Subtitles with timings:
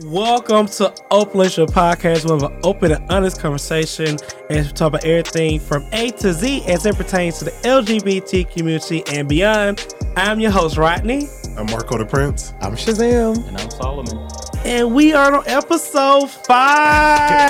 [0.00, 4.18] Welcome to Open Your Podcast, we have an open and honest conversation
[4.50, 8.52] and we talk about everything from A to Z as it pertains to the LGBT
[8.52, 9.86] community and beyond.
[10.14, 11.28] I'm your host, Rodney.
[11.56, 12.52] I'm Marco DePrence.
[12.60, 13.48] I'm Shazam.
[13.48, 14.28] And I'm Solomon.
[14.66, 17.48] And we are on episode five.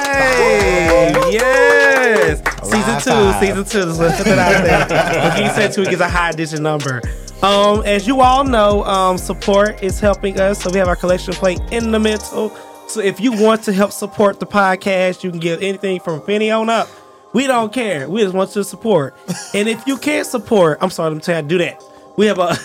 [1.32, 2.38] yes.
[2.62, 3.40] Season two, five.
[3.40, 3.92] season two.
[3.92, 5.32] So let's put that out there.
[5.32, 7.02] If you say two, it gets a high digit number.
[7.42, 10.62] Um, as you all know, um, support is helping us.
[10.62, 12.50] So we have our collection plate in the middle.
[12.88, 16.20] So if you want to help support the podcast, you can give anything from a
[16.20, 16.88] penny on up.
[17.32, 18.08] We don't care.
[18.08, 19.14] We just want you to support.
[19.54, 21.82] and if you can't support, I'm sorry, I'm telling you, do that.
[22.16, 22.56] We have a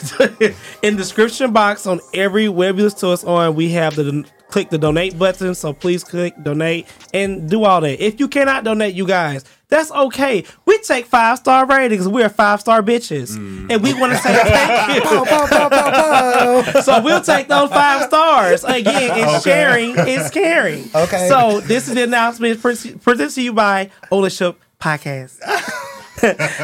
[0.81, 3.55] in description box on every web you listen to us on.
[3.55, 5.55] We have the click the donate button.
[5.55, 8.03] So please click donate and do all that.
[8.03, 10.43] If you cannot donate, you guys, that's okay.
[10.66, 12.07] We take five star ratings.
[12.07, 16.81] We're five star bitches, and we want to say thank you.
[16.84, 19.11] so we'll take those five stars again.
[19.17, 20.89] And sharing is caring.
[20.94, 21.27] Okay.
[21.30, 25.39] So this is the announcement presented to you by Ownership Podcast.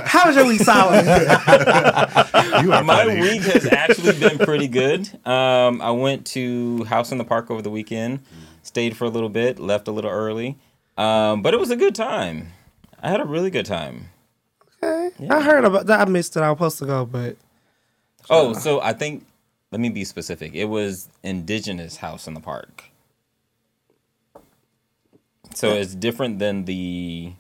[0.06, 1.06] How was your week, Solomon?
[1.06, 3.22] You are My funny.
[3.22, 5.10] week has actually been pretty good.
[5.26, 8.20] Um, I went to House in the Park over the weekend,
[8.64, 10.58] stayed for a little bit, left a little early,
[10.98, 12.52] um, but it was a good time.
[13.02, 14.10] I had a really good time.
[14.82, 15.28] Okay.
[15.30, 16.02] I heard about that.
[16.02, 16.42] I missed it.
[16.42, 17.38] I was supposed to go, but
[18.30, 19.26] Oh, so I think
[19.72, 20.54] let me be specific.
[20.54, 22.86] It was Indigenous House in the Park.
[25.56, 27.34] So it's different than the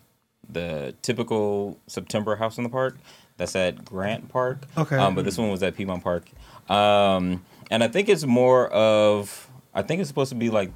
[0.49, 2.97] the typical September House in the Park.
[3.37, 4.65] That's at Grant Park.
[4.77, 4.95] Okay.
[4.97, 6.27] Um, but this one was at Piedmont Park.
[6.69, 10.71] Um, and I think it's more of I think it's supposed to be like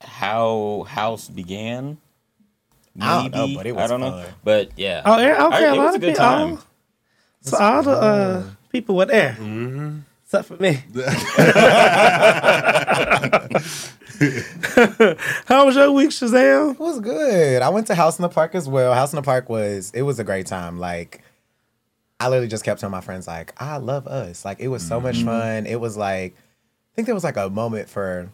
[0.00, 1.98] how house began.
[2.98, 3.56] I don't know, Maybe.
[3.56, 4.24] but it I don't know.
[4.42, 5.02] But yeah.
[5.04, 5.56] oh yeah, okay.
[5.56, 6.52] I- a it lot was a of good people- time.
[6.54, 6.64] oh.
[7.42, 10.00] So all the uh, people were there, mm-hmm.
[10.24, 10.82] except for me.
[15.46, 16.72] How was your week, Shazam?
[16.72, 17.62] It was good.
[17.62, 18.92] I went to House in the Park as well.
[18.92, 20.78] House in the Park was it was a great time.
[20.78, 21.22] Like
[22.18, 24.44] I literally just kept telling my friends like I love us.
[24.44, 25.26] Like it was so much mm-hmm.
[25.26, 25.66] fun.
[25.66, 28.28] It was like I think there was like a moment for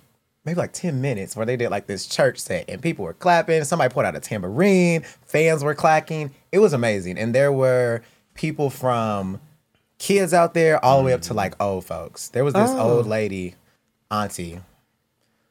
[0.46, 3.64] maybe like 10 minutes where they did like this church set and people were clapping.
[3.64, 6.30] Somebody pulled out a tambourine, fans were clacking.
[6.52, 7.18] It was amazing.
[7.18, 8.02] And there were
[8.34, 9.40] people from
[9.98, 12.28] kids out there all the way up to like old folks.
[12.28, 13.08] There was this old oh.
[13.08, 13.56] lady,
[14.10, 14.60] auntie.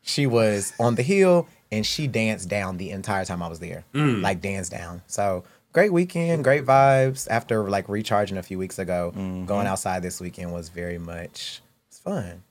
[0.02, 3.84] She was on the hill and she danced down the entire time I was there.
[3.94, 4.22] Mm.
[4.22, 5.02] Like danced down.
[5.08, 7.28] So great weekend, great vibes.
[7.30, 9.46] After like recharging a few weeks ago, mm-hmm.
[9.46, 12.44] going outside this weekend was very much it's fun.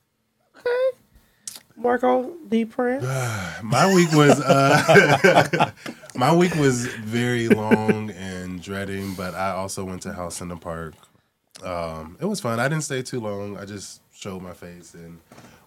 [1.77, 3.63] Marco DePrence.
[3.63, 5.71] My week was uh,
[6.15, 10.57] my week was very long and dreading, but I also went to House in the
[10.57, 10.95] Park.
[11.65, 12.61] Um, it was fun.
[12.61, 13.57] I didn't stay too long.
[13.57, 15.19] I just showed my face and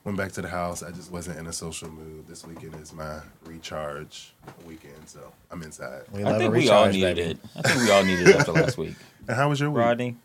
[0.04, 0.82] went back to the house.
[0.84, 2.28] I just wasn't in a social mood.
[2.28, 4.34] This weekend is my recharge
[4.66, 5.20] weekend, so
[5.52, 6.04] I'm inside.
[6.14, 7.30] We I think a we all recharge, needed baby.
[7.32, 7.40] it.
[7.58, 8.96] I think we all needed it after last week.
[9.30, 9.80] And how was your week?
[9.84, 10.16] Rodney?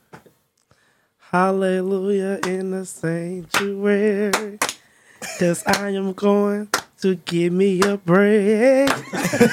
[1.33, 4.59] Hallelujah in the sanctuary.
[5.39, 6.69] Cause I am going
[7.01, 8.89] to give me a break.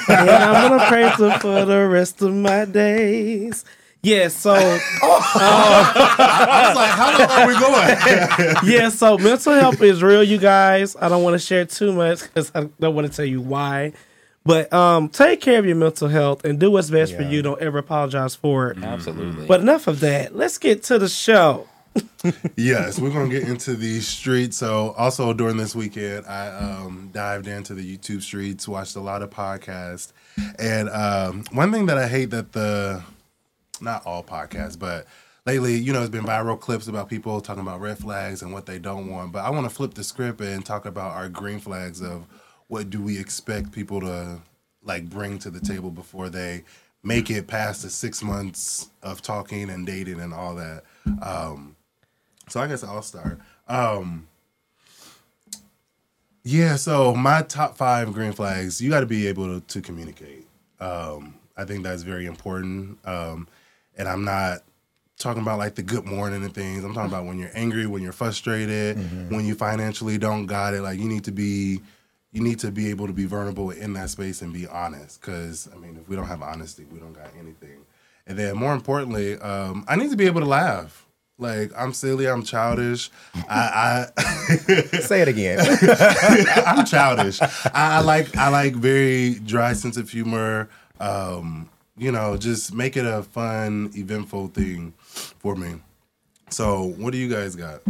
[0.08, 3.64] and I'm gonna praise him for the rest of my days.
[4.02, 4.80] Yeah, so I
[6.66, 7.96] was like, how long are we going?
[8.72, 10.96] yeah, so mental health is real, you guys.
[10.96, 13.92] I don't want to share too much because I don't want to tell you why.
[14.42, 17.42] But um, take care of your mental health and do what's best for you.
[17.42, 18.78] Don't ever apologize for it.
[18.82, 19.44] Absolutely.
[19.46, 20.34] But enough of that.
[20.34, 21.68] Let's get to the show.
[22.56, 24.56] yes, we're gonna get into the streets.
[24.56, 29.22] So also during this weekend, I um, dived into the YouTube streets, watched a lot
[29.22, 30.12] of podcasts,
[30.58, 33.02] and um, one thing that I hate that the
[33.80, 35.06] not all podcasts, but
[35.46, 38.66] lately, you know, it's been viral clips about people talking about red flags and what
[38.66, 39.32] they don't want.
[39.32, 42.26] But I want to flip the script and talk about our green flags of
[42.68, 44.40] what do we expect people to
[44.82, 46.64] like bring to the table before they
[47.02, 50.84] make it past the six months of talking and dating and all that.
[51.22, 51.76] Um,
[52.50, 53.38] so I guess I'll start.
[53.68, 54.26] Um,
[56.42, 60.46] yeah, so my top five green flags, you got to be able to, to communicate.
[60.80, 62.98] Um, I think that's very important.
[63.06, 63.46] Um,
[63.96, 64.60] and I'm not
[65.18, 66.82] talking about like the good morning and things.
[66.82, 68.96] I'm talking about when you're angry, when you're frustrated,
[69.30, 70.80] when you financially don't got it.
[70.80, 71.80] Like you need to be,
[72.32, 75.20] you need to be able to be vulnerable in that space and be honest.
[75.20, 77.84] Because I mean, if we don't have honesty, we don't got anything.
[78.26, 81.06] And then more importantly, um, I need to be able to laugh.
[81.40, 83.10] Like I'm silly, I'm childish.
[83.48, 84.56] I, I
[85.00, 85.58] Say it again.
[86.66, 87.40] I'm childish.
[87.40, 90.68] I, I like I like very dry sense of humor.
[91.00, 95.76] Um, you know, just make it a fun, eventful thing for me.
[96.50, 97.80] So, what do you guys got?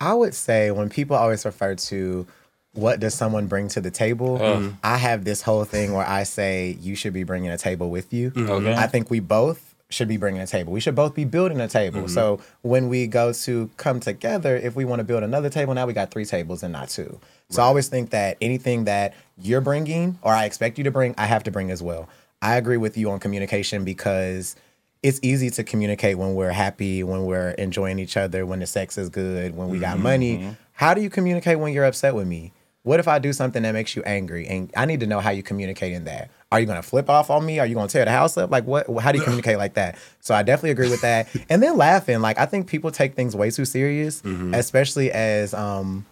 [0.00, 2.26] I would say when people always refer to
[2.72, 4.40] what does someone bring to the table?
[4.40, 4.72] Ugh.
[4.84, 8.12] I have this whole thing where I say you should be bringing a table with
[8.12, 8.32] you.
[8.36, 8.74] Okay.
[8.74, 10.72] I think we both should be bringing a table.
[10.72, 12.00] We should both be building a table.
[12.00, 12.08] Mm-hmm.
[12.08, 15.86] So when we go to come together, if we want to build another table, now
[15.86, 17.18] we got three tables and not two.
[17.50, 21.14] So I always think that anything that you're bringing or I expect you to bring,
[21.16, 22.08] I have to bring as well.
[22.42, 24.54] I agree with you on communication because
[25.02, 28.98] it's easy to communicate when we're happy, when we're enjoying each other, when the sex
[28.98, 30.38] is good, when we got mm-hmm, money.
[30.38, 30.50] Mm-hmm.
[30.72, 32.52] How do you communicate when you're upset with me?
[32.88, 34.46] What if I do something that makes you angry?
[34.46, 36.30] And I need to know how you communicate in that.
[36.50, 37.58] Are you gonna flip off on me?
[37.58, 38.50] Are you gonna tear the house up?
[38.50, 39.98] Like what how do you communicate like that?
[40.20, 41.28] So I definitely agree with that.
[41.50, 42.20] And then laughing.
[42.20, 46.06] Like I think people take things way too serious, especially as um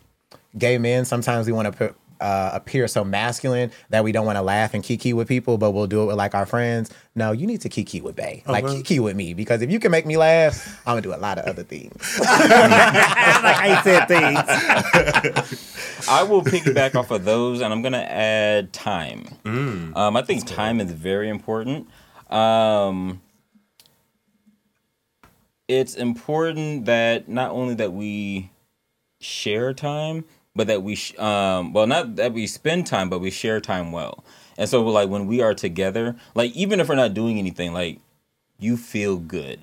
[0.58, 1.06] gay men.
[1.06, 4.74] Sometimes we want to put uh, appear so masculine that we don't want to laugh
[4.74, 6.90] and kiki with people, but we'll do it with like our friends.
[7.14, 8.42] No, you need to kiki with Bay.
[8.46, 8.76] Like Okay.
[8.78, 11.38] kiki with me because if you can make me laugh, I'm gonna do a lot
[11.38, 12.18] of other things.
[12.20, 16.08] like I said things.
[16.08, 19.26] I will piggyback off of those, and I'm gonna add time.
[19.44, 19.96] Mm.
[19.96, 21.88] Um, I think time is very important.
[22.30, 23.20] Um,
[25.68, 28.50] it's important that not only that we
[29.20, 30.24] share time,
[30.56, 33.92] but that we, sh- um, well, not that we spend time, but we share time
[33.92, 34.24] well.
[34.58, 38.00] And so, like when we are together, like even if we're not doing anything, like
[38.58, 39.60] you feel good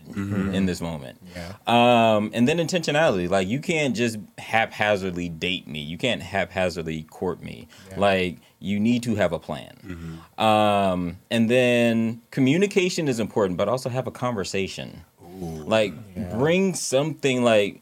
[0.53, 1.19] in this moment.
[1.35, 1.53] Yeah.
[1.65, 5.79] Um, and then intentionality, like you can't just haphazardly date me.
[5.79, 7.67] You can't haphazardly court me.
[7.97, 10.21] Like you need to have a plan.
[10.37, 15.01] Um, and then communication is important, but also have a conversation.
[15.39, 15.93] Like
[16.37, 17.81] bring something like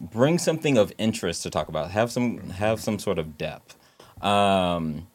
[0.00, 1.90] bring something of interest to talk about.
[1.90, 3.76] Have some have some sort of depth.
[4.22, 5.06] Um,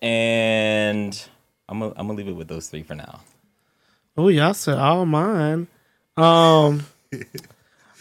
[0.00, 1.26] and
[1.68, 3.20] I'm gonna, I'm gonna leave it with those three for now.
[4.16, 5.66] Oh, y'all said all mine.
[6.16, 6.86] Um,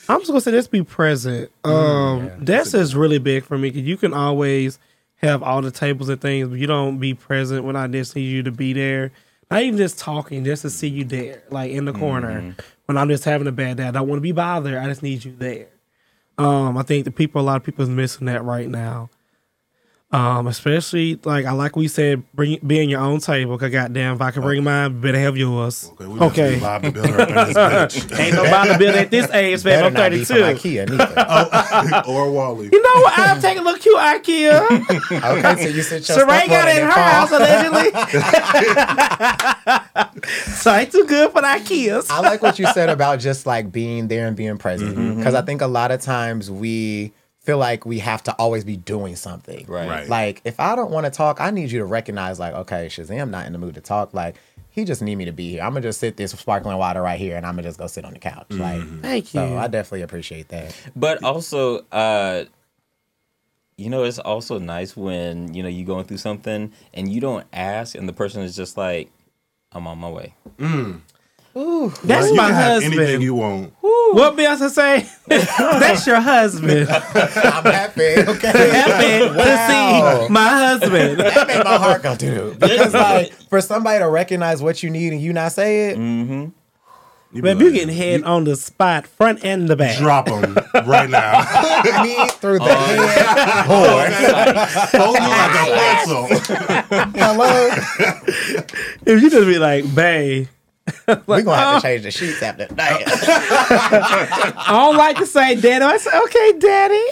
[0.10, 1.52] I'm just gonna say this: be present.
[1.64, 4.80] Um, that's is really big for me because you can always
[5.18, 8.30] have all the tables and things, but you don't be present when I just need
[8.30, 9.12] you to be there.
[9.50, 12.56] Not even just talking, just to see you there, like in the corner.
[12.86, 14.76] When I'm just having a bad day, I don't want to be bothered.
[14.76, 15.68] I just need you there.
[16.38, 19.10] Um, I think the people, a lot of people is missing that right now.
[20.14, 23.58] Um, especially like I like what we said, bring be in your own table.
[23.58, 25.90] Cause goddamn, if I can bring mine, better have yours.
[25.94, 26.56] Okay, we about to Okay.
[26.56, 28.20] be live the builder up in this bitch.
[28.20, 29.74] Ain't nobody build at this age, man.
[29.82, 30.70] Better I'm not be from 32.
[30.70, 32.04] IKEA neither.
[32.08, 32.70] or Wally.
[32.72, 33.18] You know what?
[33.20, 35.40] I'll take a little cute IKEA.
[35.40, 37.04] Okay, so you sit your Saray stuff got it in her fall.
[37.04, 37.90] house allegedly.
[40.56, 42.10] so I ain't too good for the IKEAs.
[42.10, 45.42] I like what you said about just like being there and being present because I
[45.42, 47.12] think a lot of times we
[47.44, 49.66] feel like we have to always be doing something.
[49.68, 49.88] Right.
[49.88, 50.10] Right.
[50.10, 53.30] Like if I don't want to talk, I need you to recognize like, okay, Shazam
[53.30, 54.14] not in the mood to talk.
[54.14, 54.36] Like
[54.70, 55.62] he just need me to be here.
[55.62, 58.06] I'm gonna just sit this sparkling water right here and I'm gonna just go sit
[58.06, 58.48] on the couch.
[58.50, 59.40] Like Thank you.
[59.42, 60.76] so I definitely appreciate that.
[60.96, 62.46] But also, uh,
[63.78, 67.46] you know, it's also nice when you know you going through something and you don't
[67.52, 69.12] ask, and the person is just like,
[69.72, 70.34] "I'm on my way."
[71.54, 73.24] That's you my can have anything husband.
[73.24, 73.74] you want.
[73.82, 75.08] what Beyonce say?
[75.28, 76.90] That's your husband.
[76.90, 78.02] I'm happy.
[78.18, 78.70] Okay.
[78.72, 79.44] Happy Wow.
[79.44, 81.20] to see my husband.
[81.20, 85.14] That made my heart go doo Because like for somebody to recognize what you need
[85.14, 86.50] and you not say it, Mm-hmm.
[87.36, 89.98] You be Babe, you like, getting head on the spot, front and the back.
[89.98, 90.56] Drop them
[90.86, 91.40] right now.
[92.04, 93.66] me through the head.
[93.68, 94.06] Boy.
[95.00, 96.28] Hold you like a pencil.
[97.20, 97.70] Hello.
[99.08, 100.48] If you just be like, babe,
[101.08, 103.02] We're gonna have to change the sheets after that.
[104.58, 105.84] I don't like to say daddy.
[105.86, 107.04] I say, okay, daddy.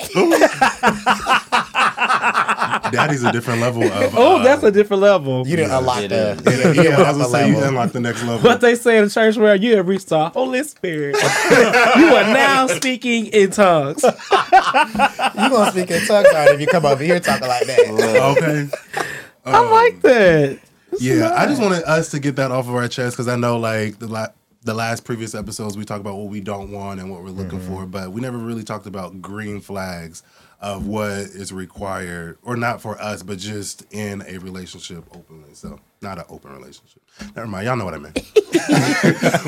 [2.91, 4.13] Daddy's a different level of.
[4.15, 5.47] Oh, uh, that's a different level.
[5.47, 6.75] You didn't unlock It the, is.
[6.75, 7.69] you Yeah, I was gonna say you level.
[7.69, 8.39] unlock the next level.
[8.39, 11.15] What they say in the church where you have reached the Holy Spirit.
[11.15, 14.03] you are now speaking in tongues.
[14.03, 14.09] You
[15.49, 17.79] gonna speak in tongues right if you come over here talking like that.
[18.37, 18.69] okay.
[19.45, 20.59] I like that.
[20.99, 23.57] Yeah, I just wanted us to get that off of our chest because I know
[23.57, 24.27] like the la-
[24.63, 27.59] the last previous episodes we talked about what we don't want and what we're looking
[27.59, 27.75] Mm-hmm.
[27.75, 30.21] for, but we never really talked about green flags
[30.59, 35.53] of what is required or not for us, but just in a relationship openly.
[35.53, 37.01] So not an open relationship.
[37.35, 38.19] Never mind, y'all know what I meant.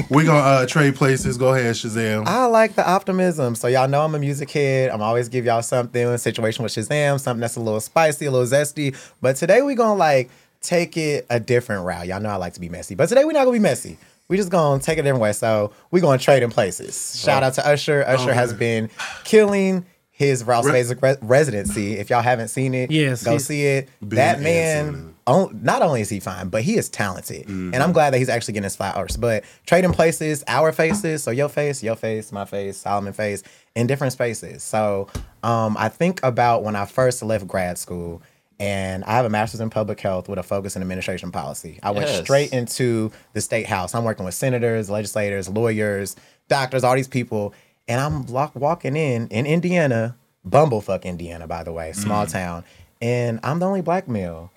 [0.10, 1.38] we gonna uh, trade places.
[1.38, 2.26] Go ahead, Shazam.
[2.26, 3.54] I like the optimism.
[3.56, 4.90] So y'all know I'm a music kid.
[4.90, 8.48] I'm always give y'all something, situation with Shazam, something that's a little spicy, a little
[8.48, 8.96] zesty.
[9.22, 10.30] But today we gonna like
[10.64, 12.08] take it a different route.
[12.08, 12.96] Y'all know I like to be messy.
[12.96, 13.98] But today we're not gonna be messy.
[14.30, 15.34] We just gonna take it a different way.
[15.34, 17.20] So we gonna trade in places.
[17.22, 18.04] Shout out to Usher.
[18.08, 18.58] Usher has Okay.
[18.60, 18.90] been
[19.24, 21.98] killing his Rouse Re- Basic re- residency.
[21.98, 23.90] If y'all haven't seen it, Yes, go see it.
[24.02, 27.48] That man on, not only is he fine, but he is talented.
[27.48, 27.82] And Mm-hmm.
[27.82, 29.18] I'm glad that he's actually getting his flowers.
[29.18, 33.42] But trading places, our faces, so your face, your face, my face, Solomon face,
[33.76, 34.64] in different spaces.
[34.64, 35.08] So
[35.44, 38.22] Um, I think about when I first left grad school,
[38.60, 41.80] and I have a master's in public health with a focus in administration policy.
[41.84, 42.22] I went Yes.
[42.22, 43.94] straight into the state house.
[43.96, 46.16] I'm working with senators, legislators, lawyers,
[46.48, 47.54] doctors, all these people,
[47.88, 50.16] and I'm lock- walking in in Indiana,
[50.48, 52.32] bumblefuck Indiana, by the way, small mm.
[52.32, 52.64] town,
[53.02, 54.52] and I'm the only black male.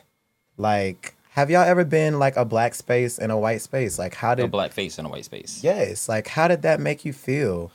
[0.57, 3.99] Like, have y'all ever been like a black space in a white space?
[3.99, 5.61] Like, how did A black face in a white space.
[5.63, 6.09] Yes.
[6.09, 7.71] Like, how did that make you feel?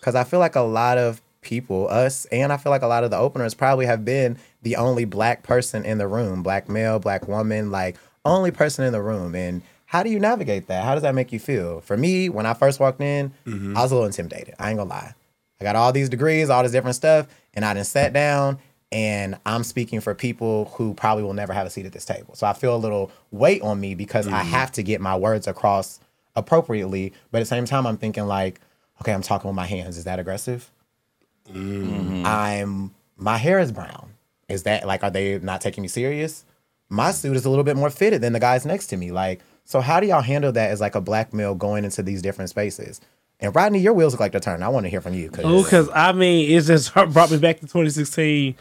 [0.00, 3.04] Because I feel like a lot of people, us, and I feel like a lot
[3.04, 6.98] of the openers probably have been the only black person in the room, black male,
[6.98, 9.34] black woman, like only person in the room.
[9.34, 10.84] And how do you navigate that?
[10.84, 11.80] How does that make you feel?
[11.80, 13.76] For me, when I first walked in, mm-hmm.
[13.76, 14.54] I was a little intimidated.
[14.58, 15.14] I ain't gonna lie.
[15.60, 18.58] I got all these degrees, all this different stuff, and I didn't sat down
[18.92, 22.34] and I'm speaking for people who probably will never have a seat at this table.
[22.34, 24.50] So I feel a little weight on me because I mm-hmm.
[24.50, 25.98] have to get my words across
[26.36, 27.14] appropriately.
[27.30, 28.60] But at the same time, I'm thinking like,
[29.00, 29.96] okay, I'm talking with my hands.
[29.96, 30.70] Is that aggressive?
[31.50, 32.26] Mm-hmm.
[32.26, 34.11] I'm my hair is brown.
[34.52, 36.44] Is that like are they not taking me serious?
[36.88, 39.12] My suit is a little bit more fitted than the guys next to me.
[39.12, 42.20] Like, so how do y'all handle that as like a black male going into these
[42.20, 43.00] different spaces?
[43.40, 44.62] And Rodney, your wheels look like they're turning.
[44.62, 45.30] I want to hear from you.
[45.30, 48.54] Cause Oh, because I mean, it just brought me back to 2016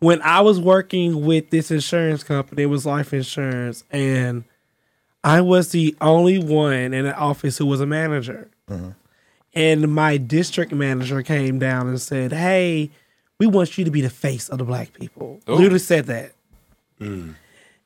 [0.00, 2.62] when I was working with this insurance company.
[2.62, 4.44] It was life insurance, and
[5.22, 8.50] I was the only one in the office who was a manager.
[8.68, 8.90] Mm-hmm.
[9.54, 12.90] And my district manager came down and said, "Hey,
[13.38, 15.54] we want you to be the face of the black people." Oh.
[15.54, 16.32] Literally said that.
[17.00, 17.34] Mm.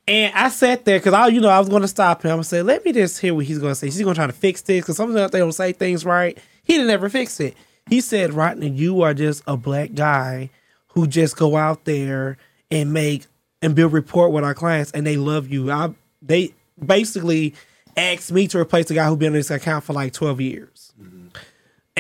[0.09, 2.39] And I sat there because I, you know, I was going to stop him.
[2.39, 3.87] I said, "Let me just hear what he's going to say.
[3.87, 6.37] He's going to try to fix this because sometimes they don't say things right.
[6.65, 7.57] He didn't ever fix it.
[7.89, 10.51] He said, Rodney, you are just a black guy
[10.89, 12.37] who just go out there
[12.71, 13.27] and make
[13.63, 15.71] and build report with our clients, and they love you.
[15.71, 16.55] I they
[16.85, 17.55] basically
[17.97, 20.93] asked me to replace the guy who been in this account for like twelve years."
[21.01, 21.10] Mm.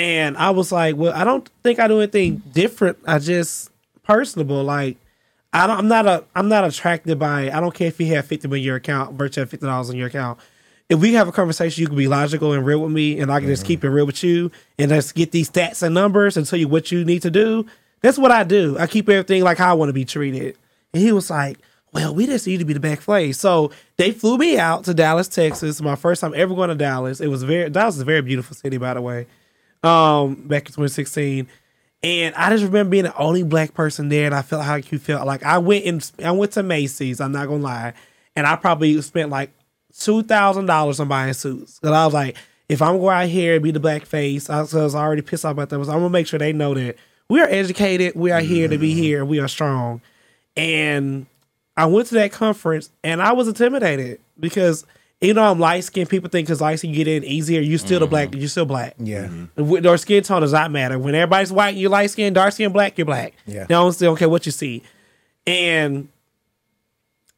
[0.00, 2.96] And I was like, well, I don't think I do anything different.
[3.06, 3.70] I just
[4.02, 4.64] personable.
[4.64, 4.96] Like,
[5.52, 7.50] I don't, I'm not a, I'm not attracted by.
[7.50, 10.06] I don't care if you have fifty in your account, virtually fifty dollars in your
[10.06, 10.38] account.
[10.88, 13.40] If we have a conversation, you can be logical and real with me, and I
[13.40, 13.66] can just mm-hmm.
[13.66, 16.66] keep it real with you, and just get these stats and numbers and tell you
[16.66, 17.66] what you need to do.
[18.00, 18.78] That's what I do.
[18.78, 20.56] I keep everything like how I want to be treated.
[20.94, 21.58] And he was like,
[21.92, 24.94] "Well, we just need to be the back place." So they flew me out to
[24.94, 25.82] Dallas, Texas.
[25.82, 27.20] My first time ever going to Dallas.
[27.20, 29.26] It was very Dallas is a very beautiful city, by the way
[29.82, 31.48] um back in 2016
[32.02, 34.98] and I just remember being the only black person there and I felt how you
[34.98, 35.26] felt.
[35.26, 37.92] Like I went and I went to Macy's I'm not gonna lie
[38.34, 39.50] and I probably spent like
[39.96, 41.78] two thousand dollars on buying suits.
[41.78, 42.36] Because I was like
[42.68, 45.52] if I'm going out here and be the black face I was, already pissed off
[45.52, 46.96] about that was I'm gonna make sure they know that
[47.28, 50.00] we are educated we are here to be here we are strong.
[50.56, 51.26] And
[51.76, 54.86] I went to that conference and I was intimidated because
[55.20, 56.08] you know I'm light skinned.
[56.08, 57.60] People think because light skin get in easier.
[57.60, 58.34] You still the black.
[58.34, 58.94] You're still black.
[58.98, 59.28] Yeah.
[59.56, 60.98] Or skin tone does not matter.
[60.98, 63.34] When everybody's white, you light skin, dark skin, black, you're black.
[63.46, 63.64] Yeah.
[63.64, 64.82] They don't still don't care what you see.
[65.46, 66.08] And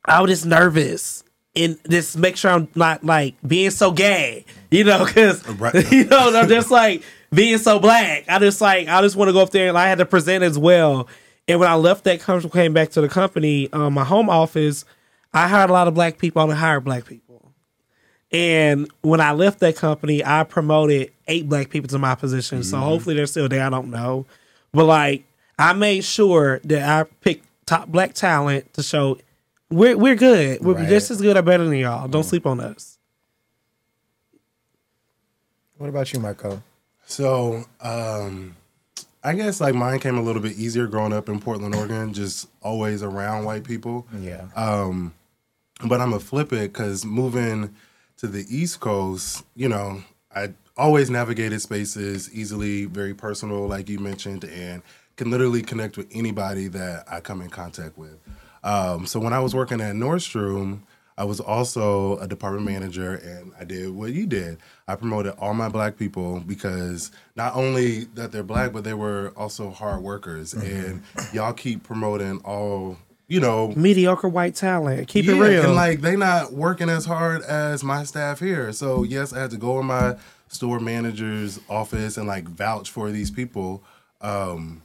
[0.04, 1.24] I was just nervous
[1.54, 5.74] and just make sure I'm not like being so gay, you know, because Right.
[5.92, 8.24] you know I'm just like being so black.
[8.28, 10.44] I just like I just want to go up there and I had to present
[10.44, 11.08] as well.
[11.48, 14.84] And when I left that company, came back to the company, um, my home office,
[15.34, 16.40] I hired a lot of black people.
[16.40, 17.21] I only hired black people.
[18.32, 22.62] And when I left that company, I promoted eight black people to my position.
[22.62, 23.62] So hopefully they're still there.
[23.64, 24.24] I don't know.
[24.72, 25.24] But like
[25.58, 29.18] I made sure that I picked top black talent to show
[29.70, 30.60] we're we're good.
[30.62, 30.88] We're Right.
[30.88, 32.08] just as good or better than y'all.
[32.08, 32.98] Don't sleep on us.
[35.78, 36.62] What about you, Marco?
[37.06, 38.56] So, um,
[39.24, 42.48] I guess like mine came a little bit easier growing up in Portland, Oregon, just
[42.62, 44.06] always around white people.
[44.18, 44.46] Yeah.
[44.56, 45.12] Um
[45.84, 47.74] But I'm a flip it because moving
[48.22, 50.00] to the East Coast, you know,
[50.32, 54.80] I always navigated spaces easily, very personal, like you mentioned, and
[55.16, 58.16] can literally connect with anybody that I come in contact with.
[58.62, 60.82] Um, so when I was working at Nordstrom,
[61.18, 64.58] I was also a department manager, and I did what you did.
[64.86, 69.32] I promoted all my black people because not only that they're black, but they were
[69.36, 71.02] also hard workers, and
[71.32, 72.98] y'all keep promoting all.
[73.32, 75.08] You know, Mediocre white talent.
[75.08, 75.64] Keep it real.
[75.64, 78.72] And like they not working as hard as my staff here.
[78.72, 80.16] So yes, I had to go in my
[80.48, 83.82] store manager's office and like vouch for these people,
[84.20, 84.82] um,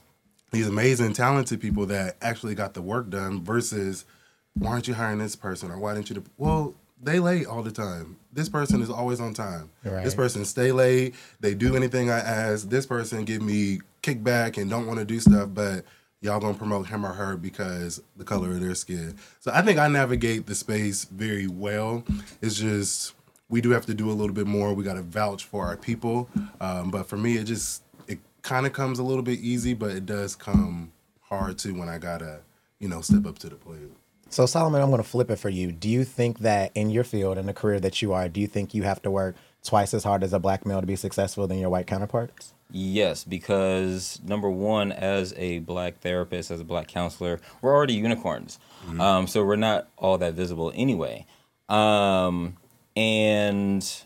[0.50, 3.44] these amazing, talented people that actually got the work done.
[3.44, 4.06] Versus,
[4.54, 6.14] why aren't you hiring this person or why didn't you?
[6.16, 8.16] do- Well, they late all the time.
[8.32, 9.68] This person is always on time.
[9.84, 10.04] Right.
[10.04, 11.14] This person stay late.
[11.40, 12.68] They do anything I ask.
[12.68, 15.84] This person give me kickback and don't want to do stuff, but
[16.20, 19.16] y'all gonna promote him or her because the color of their skin.
[19.40, 22.04] So I think I navigate the space very well.
[22.40, 23.14] It's just
[23.48, 24.74] we do have to do a little bit more.
[24.74, 26.28] We got to vouch for our people.
[26.60, 29.90] Um, but for me, it just it kind of comes a little bit easy, but
[29.90, 32.40] it does come hard too when I gotta,
[32.78, 33.90] you know, step up to the plate.
[34.30, 35.72] So Solomon, I'm going to flip it for you.
[35.72, 38.46] Do you think that in your field and the career that you are, do you
[38.46, 39.36] think you have to work
[39.68, 42.54] twice as hard as a black male to be successful than your white counterparts?
[42.70, 48.58] Yes, because number one, as a black therapist, as a black counselor, we're already unicorns.
[49.00, 51.24] Um, so we're not all that visible anyway.
[51.68, 52.56] Um,
[52.96, 54.04] and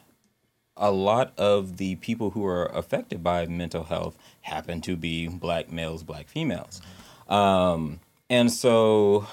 [0.77, 5.71] a lot of the people who are affected by mental health happen to be black
[5.71, 6.81] males, black females.
[7.29, 9.27] Um, and so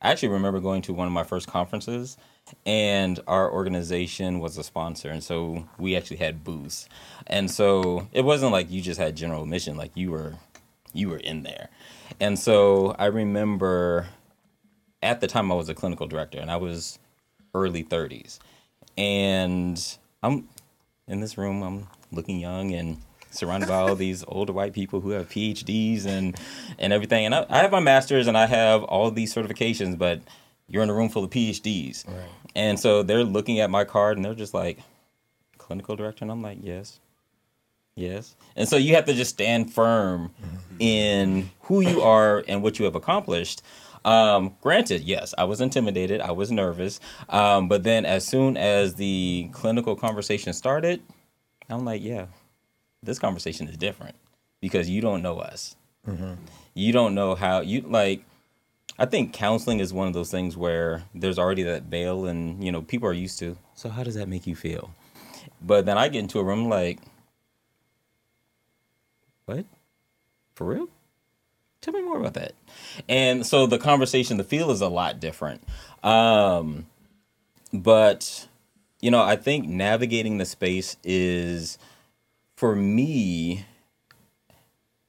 [0.00, 2.16] I actually remember going to one of my first conferences,
[2.64, 6.88] and our organization was a sponsor, and so we actually had booths,
[7.26, 10.34] and so it wasn't like you just had general admission; like you were,
[10.92, 11.68] you were in there,
[12.20, 14.08] and so I remember
[15.02, 16.98] at the time I was a clinical director, and I was
[17.54, 18.40] early thirties,
[18.96, 20.48] and I'm
[21.08, 22.98] in this room, I'm looking young and
[23.30, 26.36] surrounded by all these older white people who have PhDs and
[26.78, 27.26] and everything.
[27.26, 30.20] And I, I have my master's and I have all these certifications, but
[30.68, 32.06] you're in a room full of PhDs.
[32.06, 32.28] Right.
[32.54, 34.78] And so they're looking at my card and they're just like,
[35.58, 36.24] clinical director?
[36.24, 37.00] And I'm like, yes.
[37.94, 38.36] Yes.
[38.56, 40.30] And so you have to just stand firm
[40.78, 43.62] in who you are and what you have accomplished.
[44.04, 47.00] Um, granted, yes, I was intimidated, I was nervous.
[47.28, 51.02] Um, but then as soon as the clinical conversation started,
[51.68, 52.26] I'm like, yeah,
[53.02, 54.14] this conversation is different
[54.60, 55.74] because you don't know us.
[56.74, 58.24] You don't know how you like.
[58.98, 62.72] I think counseling is one of those things where there's already that veil, and you
[62.72, 63.56] know people are used to.
[63.74, 64.90] So how does that make you feel?
[65.60, 66.98] But then I get into a room like,
[69.44, 69.64] what?
[70.54, 70.88] For real?
[71.80, 72.52] Tell me more about that.
[73.08, 75.62] And so the conversation, the feel is a lot different.
[76.02, 76.86] Um,
[77.72, 78.48] but
[79.00, 81.78] you know, I think navigating the space is
[82.56, 83.66] for me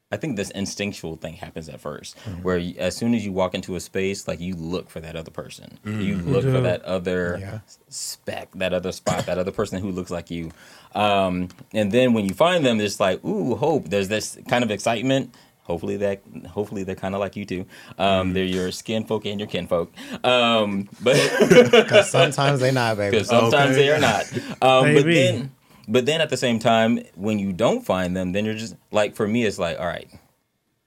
[0.09, 3.53] I think this instinctual thing happens at 1st where you, as soon as you walk
[3.53, 7.37] into a space, like you look for that other person, you look for that other
[7.41, 7.59] Yeah.
[7.89, 10.51] speck, that other spot, that other person who looks like you.
[10.95, 13.89] Um, and then when you find them, it's like, ooh, hope.
[13.89, 15.36] There's this kind of excitement.
[15.63, 17.65] Hopefully that, hopefully they're kind of like you too.
[17.97, 19.91] Um, They're your skin folk and your kinfolk.
[20.23, 21.17] Um, but
[21.71, 23.12] Because sometimes they're not, baby.
[23.17, 23.82] because sometimes Okay.
[23.82, 24.23] they are not.
[24.62, 25.51] Um, but then,
[25.88, 29.15] but then at the same time, when you don't find them, then you're just like
[29.15, 30.10] for me, it's like, all right,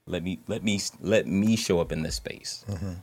[0.05, 2.65] let me let me let me show up in this space.
[2.69, 2.93] Mm-hmm.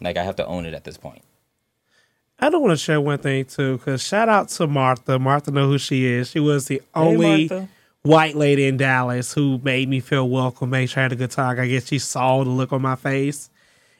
[0.00, 1.22] Like I have to own it at this point.
[2.38, 5.18] I don't want to share one thing too, because shout out to Martha.
[5.18, 6.30] Martha know who she is.
[6.30, 7.68] She was the only Martha.
[8.02, 11.30] white lady in Dallas who made me feel welcome, made sure I had a good
[11.30, 11.60] time.
[11.60, 13.50] I guess she saw the look on my face.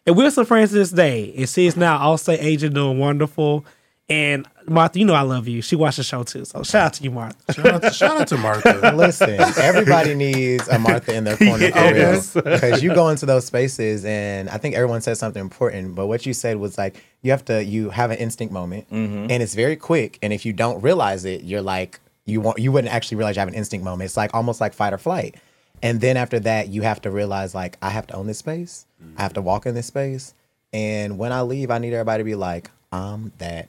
[0.07, 1.35] And we're still friends to this day.
[1.37, 3.67] And she is now Allstate agent doing wonderful.
[4.09, 5.63] And Martha, you know I love you.
[5.63, 6.45] She watched the show too.
[6.45, 7.53] So shout out to you, Martha.
[7.53, 8.93] Shout out to, shout out to Martha.
[8.97, 12.33] Listen, everybody needs a Martha in their corner Yes.
[12.33, 12.55] for real.
[12.55, 15.97] Because you go into those spaces, and I think everyone said something important.
[15.97, 19.27] But what you said was like you have to you have an instinct moment, mm-hmm.
[19.29, 20.19] and it's very quick.
[20.23, 23.41] And if you don't realize it, you're like you want you wouldn't actually realize you
[23.41, 24.07] have an instinct moment.
[24.07, 25.35] It's like almost like fight or flight.
[25.83, 28.87] And then after that, you have to realize like I have to own this space.
[29.17, 30.33] I have to walk in this space.
[30.73, 33.69] And when I leave, I need everybody to be like, I'm that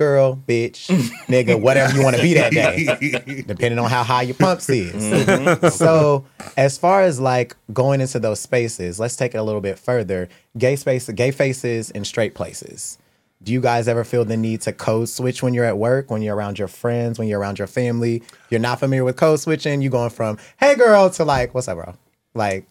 [0.00, 0.86] girl, bitch,
[1.26, 4.94] nigga, whatever you want to be that day depending on how high your pumps is.
[4.94, 5.30] Mm-hmm.
[5.30, 5.68] Mm-hmm.
[5.68, 6.24] so,
[6.56, 10.30] as far as like going into those spaces, let's take it a little bit further.
[10.56, 12.96] Gay spaces, gay faces and straight places.
[13.42, 16.22] Do you guys ever feel the need to code switch when you're at work, when
[16.22, 18.22] you're around your friends, when you're around your family?
[18.48, 19.82] You're not familiar with code switching.
[19.82, 21.94] You going from "Hey girl" to like "What's up, bro?"
[22.32, 22.64] Like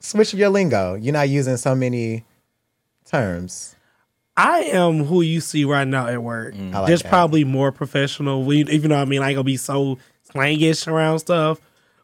[0.00, 0.94] switch your lingo.
[0.94, 2.24] You're not using so many
[3.04, 3.75] terms.
[4.36, 6.54] I am who you see right now at work.
[6.54, 7.08] Mm, I like Just that.
[7.10, 8.44] probably more professional.
[8.44, 9.98] We, even though I mean, I ain't gonna be so
[10.30, 11.60] slangish around stuff.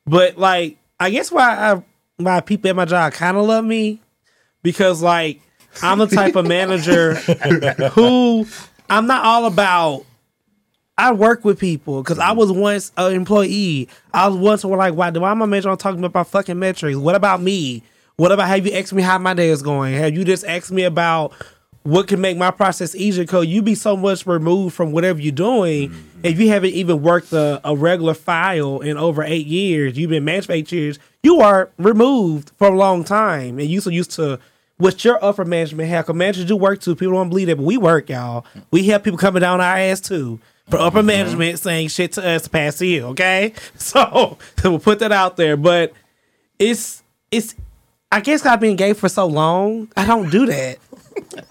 [0.07, 1.83] But like, I guess why I
[2.17, 4.01] why people at my job kind of love me
[4.63, 5.41] because like
[5.83, 7.15] I'm the type of manager
[7.95, 8.47] who
[8.89, 10.05] I'm not all about.
[10.99, 13.89] I work with people because I was once an employee.
[14.13, 16.59] I was once were like, why do why am I major on talking about fucking
[16.59, 16.97] metrics?
[16.99, 17.83] What about me?
[18.17, 19.95] What about have you asked me how my day is going?
[19.95, 21.33] Have you just asked me about
[21.83, 23.25] what can make my process easier?
[23.25, 25.91] Cause you be so much removed from whatever you're doing.
[25.91, 26.21] Mm-hmm.
[26.23, 30.25] If you haven't even worked a, a regular file in over eight years, you've been
[30.25, 33.59] managed for eight years, you are removed for a long time.
[33.59, 34.39] And you so used to
[34.77, 36.07] what your upper management have.
[36.07, 36.95] Cause managers do work too.
[36.95, 38.47] People don't believe that, but we work, y'all.
[38.71, 40.39] We have people coming down our ass too.
[40.71, 41.09] For upper mm-hmm.
[41.09, 43.53] management saying shit to us to pass hill, okay?
[43.77, 45.57] So we'll put that out there.
[45.57, 45.93] But
[46.59, 47.57] it's it's
[48.13, 50.79] I guess I've been gay for so long, I don't do that.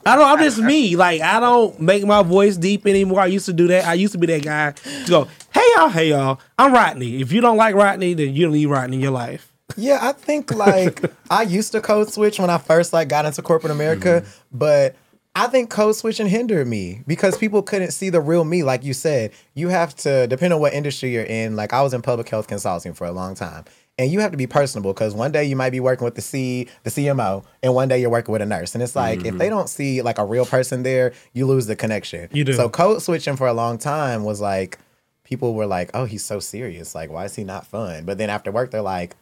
[0.05, 0.25] I don't.
[0.25, 0.95] I'm just me.
[0.95, 3.19] Like I don't make my voice deep anymore.
[3.19, 3.85] I used to do that.
[3.85, 7.21] I used to be that guy to go, "Hey y'all, hey y'all, I'm Rodney.
[7.21, 10.11] If you don't like Rodney, then you don't need Rodney in your life." Yeah, I
[10.11, 14.23] think like I used to code switch when I first like got into corporate America,
[14.23, 14.57] mm-hmm.
[14.57, 14.95] but
[15.33, 18.63] I think code switching hindered me because people couldn't see the real me.
[18.63, 21.55] Like you said, you have to depend on what industry you're in.
[21.55, 23.63] Like I was in public health consulting for a long time.
[23.97, 26.21] And you have to be personable because one day you might be working with the
[26.21, 28.73] C, the CMO, and one day you're working with a nurse.
[28.73, 29.49] And it's like if they mm-hmm.
[29.49, 32.29] don't see like a real person there, you lose the connection.
[32.31, 32.53] You do.
[32.53, 34.79] So code switching for a long time was like
[35.23, 36.95] people were like, "Oh, he's so serious.
[36.95, 39.15] Like, why is he not fun?" But then after work, they're like,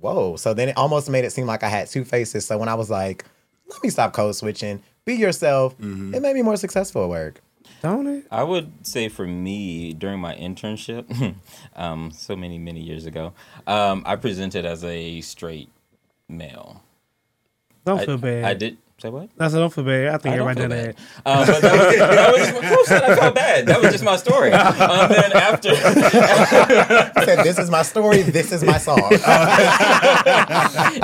[0.00, 0.36] whoa.
[0.36, 2.46] So then it almost made it seem like I had two faces.
[2.46, 3.24] So when I was like,
[3.68, 6.14] let me stop code switching, be yourself, mm-hmm.
[6.14, 7.40] it made me more successful at work.
[7.82, 8.26] Don't it?
[8.30, 11.34] I would say for me during my internship,
[11.76, 13.32] um, so many many years ago,
[13.66, 15.68] um, I presented as a straight
[16.28, 16.82] male.
[17.84, 18.44] Don't I, feel bad.
[18.44, 19.30] I did say what?
[19.38, 20.08] I said don't feel bad.
[20.08, 20.96] I think I don't everybody done that.
[21.24, 21.40] bad.
[21.40, 23.66] Um, but that was, that was who said I felt bad?
[23.66, 24.52] That was just my story.
[24.52, 28.98] Um, then after, I said, this is my story, this is my song.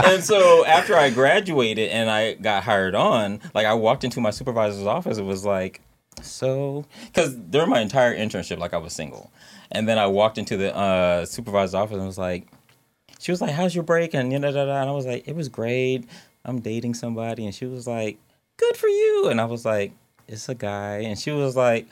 [0.05, 4.31] and so after I graduated and I got hired on, like I walked into my
[4.31, 5.81] supervisor's office, it was like,
[6.23, 9.31] so because during my entire internship, like I was single,
[9.71, 12.49] and then I walked into the uh, supervisor's office and was like,
[13.19, 15.49] she was like, "How's your break?" And you know, and I was like, "It was
[15.49, 16.05] great.
[16.45, 18.19] I'm dating somebody," and she was like,
[18.57, 19.93] "Good for you," and I was like,
[20.29, 21.87] "It's a guy," and she was like.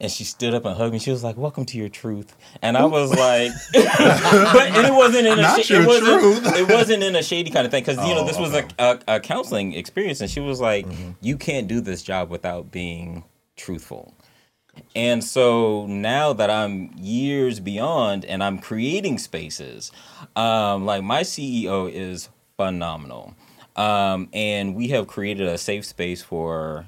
[0.00, 0.98] And she stood up and hugged me.
[0.98, 5.26] She was like, "Welcome to your truth." And I was like, "But and it wasn't
[5.26, 6.56] in a Not sh- it wasn't truth.
[6.56, 8.66] it wasn't in a shady kind of thing because you know Oh, this was a,
[8.78, 11.10] a, a counseling experience, and she was like, Mm-hmm.
[11.20, 13.24] "You can't do this job without being
[13.56, 14.14] truthful."
[14.96, 19.92] And so now that I'm years beyond and I'm creating spaces,
[20.36, 23.34] um, like my CEO is phenomenal.
[23.76, 26.86] Um, and we have created a safe space for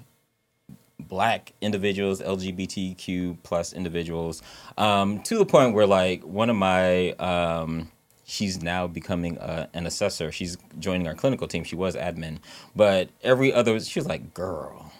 [1.12, 4.40] black individuals, LGBTQ plus individuals,
[4.78, 7.90] um, to the point where like one of my um,
[8.24, 10.32] she's now becoming a, an assessor.
[10.32, 11.64] She's joining our clinical team.
[11.64, 12.38] She was admin,
[12.74, 14.90] but every other she was like, girl,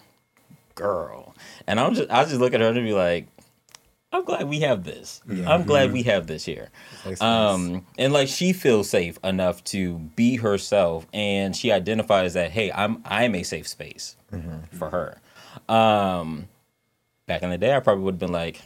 [0.75, 1.33] girl,
[1.65, 3.27] and I'm just I just look at her and be like.
[4.11, 5.21] I'm glad we have this.
[5.49, 6.69] I'm glad we have this here.
[7.19, 12.71] Um, and like she feels safe enough to be herself, and she identifies that hey,
[12.71, 14.15] I'm I'm a safe space
[14.77, 15.19] for her.
[15.69, 16.47] Um,
[17.25, 18.61] back in the day, I probably would have been like,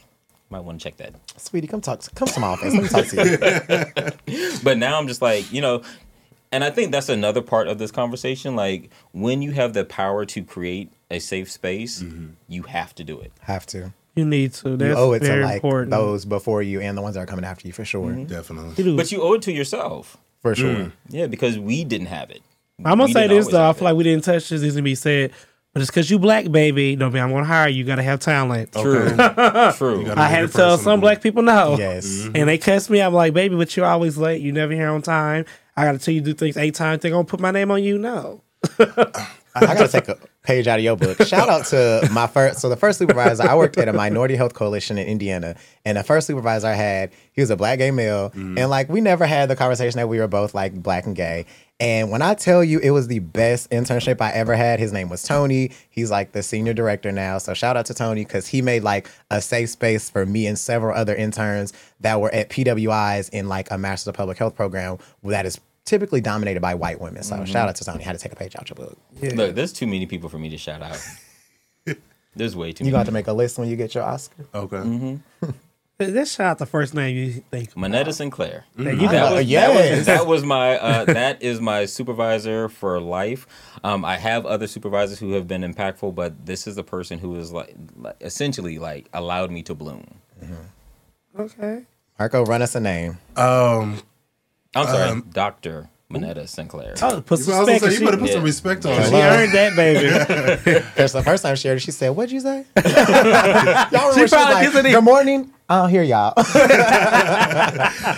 [0.50, 1.14] might want to check that.
[1.36, 2.00] Sweetie, come talk.
[2.00, 2.74] To, come to my office.
[2.74, 4.58] Let me talk to you.
[4.62, 5.82] But now I'm just like, you know,
[6.50, 8.56] and I think that's another part of this conversation.
[8.56, 12.28] Like when you have the power to create a safe space, mm-hmm.
[12.48, 13.32] you have to do it.
[13.40, 13.92] Have to.
[14.16, 14.70] You need to.
[14.70, 15.90] You owe it to very like important.
[15.90, 18.10] those before you and the ones that are coming after you for sure.
[18.10, 18.24] Mm-hmm.
[18.24, 18.74] Definitely.
[18.76, 18.96] You do.
[18.96, 20.16] But you owe it to yourself.
[20.42, 20.74] For sure.
[20.74, 20.92] Mm.
[21.08, 22.42] Yeah, because we didn't have it.
[22.78, 23.68] I'm gonna We say this though.
[23.68, 23.90] I feel it.
[23.90, 24.60] like we didn't touch this.
[24.60, 25.32] This to be said,
[25.78, 26.96] but it's because you black, baby.
[26.96, 27.76] Don't mean I'm gonna hire you.
[27.76, 28.72] You gotta have talent.
[28.72, 29.04] True.
[29.10, 29.14] True.
[29.14, 30.98] gotta- I had to it tell some personable.
[30.98, 31.76] black people no.
[31.78, 32.04] Yes.
[32.04, 32.34] Mm-hmm.
[32.34, 33.00] And they cuss me.
[33.00, 34.42] I'm like, baby, but you're always late.
[34.42, 35.44] You never here on time.
[35.76, 37.02] I gotta tell you to do things eight times.
[37.02, 37.96] They gonna put my name on you?
[37.96, 38.42] No.
[38.80, 41.22] I, I gotta take a page out of your book.
[41.26, 42.58] Shout out to my first.
[42.58, 46.02] So the first supervisor I worked at a minority health coalition in Indiana, and the
[46.02, 48.58] first supervisor I had, he was a black gay male, mm.
[48.58, 51.46] and like we never had the conversation that we were both like black and gay.
[51.80, 55.08] And when I tell you it was the best internship I ever had, his name
[55.08, 55.70] was Tony.
[55.90, 57.38] He's like the senior director now.
[57.38, 60.58] So shout out to Tony because he made like a safe space for me and
[60.58, 64.98] several other interns that were at PWIs in like a Masters of Public Health program
[65.22, 67.22] that is typically dominated by white women.
[67.22, 67.44] So mm-hmm.
[67.44, 68.02] shout out to Tony.
[68.02, 68.98] Had to take a page out your book.
[69.22, 71.00] Look, there's too many people for me to shout out.
[72.36, 72.90] There's way too many.
[72.90, 73.00] You many.
[73.00, 74.46] got to make a list when you get your Oscar.
[74.54, 74.76] Okay.
[74.76, 75.16] Mm-hmm.
[75.40, 75.54] Let's
[76.00, 77.74] shout out the first name you think.
[77.74, 78.64] Manetta Sinclair.
[78.76, 79.10] That you got.
[79.12, 79.66] That was, Yes.
[79.66, 83.46] that was that was my uh, that is my supervisor for life.
[83.82, 87.34] Um, I have other supervisors who have been impactful, but this is the person who
[87.34, 90.04] is like, like essentially like allowed me to bloom.
[91.36, 91.82] Okay.
[92.16, 93.18] Marco, run us a name.
[93.36, 94.00] Um,
[94.76, 96.94] I'm sorry, Doctor Manetta Sinclair.
[97.02, 97.80] Oh, put some respect.
[97.82, 98.34] say, She, you better put Yeah.
[98.34, 99.20] some respect on she it.
[99.20, 100.08] earned that, baby.
[100.96, 102.64] That's the first time she heard it, she said, What'd you say?
[102.76, 104.92] y'all remember She she was probably like, gets it in.
[104.92, 105.52] Good morning.
[105.68, 106.34] I don't hear y'all.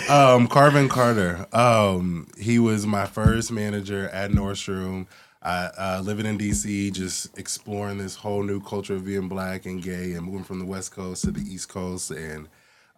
[0.09, 1.45] Um, Carvin Carter.
[1.53, 5.07] Um, he was my first manager at Nordstrom.
[5.41, 9.81] I uh, living in DC, just exploring this whole new culture of being black and
[9.81, 12.11] gay, and moving from the West Coast to the East Coast.
[12.11, 12.47] And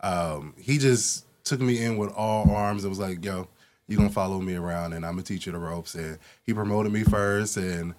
[0.01, 2.83] um, he just took me in with all arms.
[2.83, 3.47] and was like, "Yo,
[3.87, 6.91] you gonna follow me around, and I'm gonna teach you the ropes." And he promoted
[6.91, 7.93] me first, and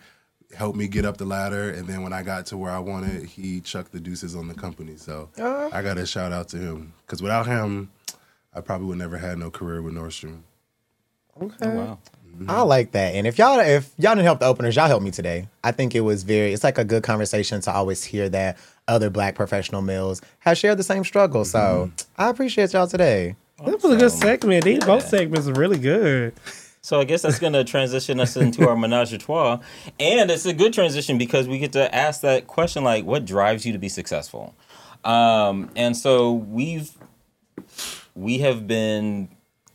[0.55, 1.71] helped me get up the ladder.
[1.71, 4.55] And then when I got to where I wanted, he chucked the deuces on the
[4.55, 4.97] company.
[4.97, 5.71] So uh-huh.
[5.73, 7.91] I got to shout out to him because without him,
[8.55, 10.41] I probably would never have had no career with Nordstrom.
[11.41, 11.99] Oh, wow.
[12.37, 12.51] Mm-hmm.
[12.51, 13.15] I like that.
[13.15, 15.49] And if y'all if y'all didn't help the openers, y'all helped me today.
[15.63, 19.09] I think it was very it's like a good conversation to always hear that other
[19.09, 21.45] black professional males have shared the same struggle.
[21.45, 22.21] So mm-hmm.
[22.21, 23.37] I appreciate y'all today.
[23.65, 24.65] That was a good segment.
[24.65, 26.35] These both segments are really good.
[26.85, 29.59] So I guess that's going to transition us into our menage a trois,
[29.99, 33.65] and it's a good transition because we get to ask that question like, what drives
[33.65, 34.55] you to be successful?
[35.03, 36.91] Um, and so we've
[38.15, 39.31] we have been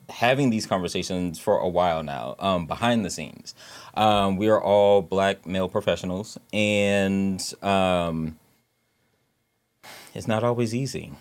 [0.09, 3.55] having these conversations for a while now, um, behind the scenes.
[3.95, 8.37] Um, we are all black male professionals, and um,
[10.13, 11.13] it's not always easy.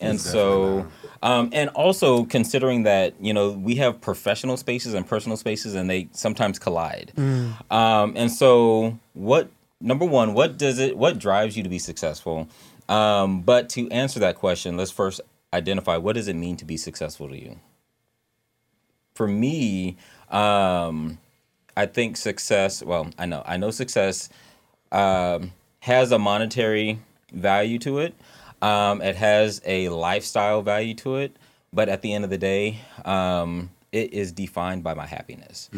[0.00, 0.86] And so,
[1.24, 5.88] um, and also considering that you know we have professional spaces and personal spaces, and
[5.90, 7.12] they sometimes collide.
[7.70, 9.48] Um, and so, what
[9.80, 12.48] number one, what does it, what drives you to be successful?
[12.88, 16.76] Um, but to answer that question, let's first identify what does it mean to be
[16.76, 17.58] successful to you.
[19.14, 19.96] For me,
[20.30, 21.18] um,
[21.76, 22.82] I think success.
[22.82, 24.28] Well, I know, I know success
[24.92, 26.98] um, has a monetary
[27.32, 28.14] value to it.
[28.64, 31.36] Um, it has a lifestyle value to it,
[31.72, 35.68] but at the end of the day, um, it is defined by my happiness.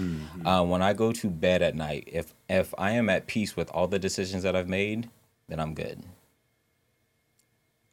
[0.47, 3.69] Uh, when I go to bed at night, if if I am at peace with
[3.73, 5.11] all the decisions that I've made,
[5.49, 6.03] then I'm good.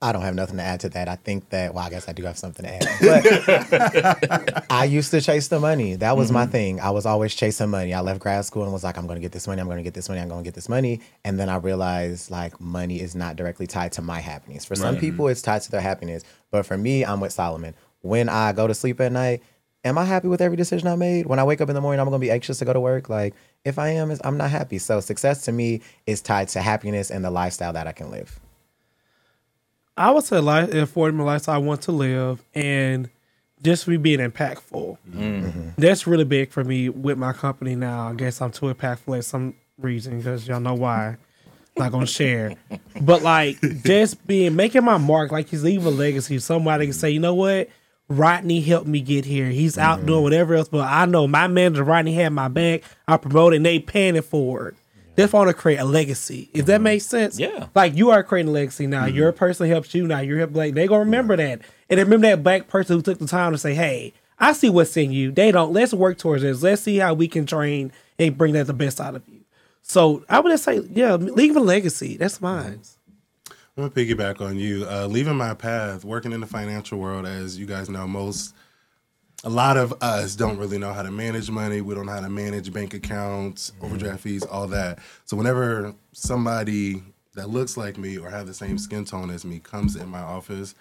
[0.04, 1.08] I don't have nothing to add to that.
[1.08, 4.52] I think that, well, I guess I do have something to add.
[4.52, 5.96] But I used to chase the money.
[5.96, 6.52] That was my mm-hmm.
[6.52, 6.80] thing.
[6.82, 7.94] I was always chasing money.
[7.94, 9.62] I left grad school and was like, I'm going to get this money.
[9.62, 10.20] I'm going to get this money.
[10.20, 11.00] I'm going to get this money.
[11.24, 14.66] And then I realized like money is not directly tied to my happiness.
[14.66, 16.26] For some people, it's tied to their happiness.
[16.52, 17.74] But for me, I'm with Solomon.
[18.02, 19.42] When I go to sleep at night,
[19.86, 21.28] am I happy with every decision I made?
[21.28, 22.80] When I wake up in the morning, I'm going to be anxious to go to
[22.82, 23.08] work.
[23.08, 24.80] Like, if I am, I'm not happy.
[24.80, 28.42] So success to me is tied to happiness and the lifestyle that I can live.
[29.97, 33.10] I would say life affording my lifestyle I want to live and
[33.62, 34.97] just me being impactful.
[35.10, 35.69] Mm-hmm.
[35.77, 38.10] That's really big for me with my company now.
[38.10, 41.17] I guess I'm too impactful at some reason because y'all know why.
[41.75, 42.53] Not gonna share,
[43.01, 46.38] but like just being making my mark, like he's leaving a legacy.
[46.38, 47.67] Somebody can say, you know what,
[48.08, 49.47] Rodney helped me get here.
[49.47, 50.08] He's out mm-hmm.
[50.08, 52.84] doing whatever else, but I know my manager Rodney had my back.
[53.08, 54.75] I promoted, and they paying it forward.
[55.15, 56.49] That's want to create a legacy.
[56.54, 57.67] If that makes sense, Yeah.
[57.76, 59.06] Like you are creating a legacy now.
[59.06, 60.19] Your person helps you now.
[60.19, 63.19] You're helping, like they gonna remember that, and they remember that black person who took
[63.19, 65.71] the time to say, "Hey, I see what's in you." They don't.
[65.73, 66.63] Let's work towards this.
[66.63, 69.41] Let's see how we can train and bring that the best out of you.
[69.82, 72.17] So I would just say, yeah, leave a legacy.
[72.17, 72.82] That's mine.
[73.78, 74.86] I'm gonna piggyback on you.
[74.88, 78.54] Uh, leaving my path, working in the financial world, as you guys know, most
[79.43, 81.82] a lot of us don't really know how to manage money.
[81.82, 84.99] We don't know how to manage bank accounts, overdraft fees, all that.
[85.25, 87.03] So whenever somebody
[87.36, 90.21] that looks like me or have the same skin tone as me comes in my
[90.21, 90.75] office,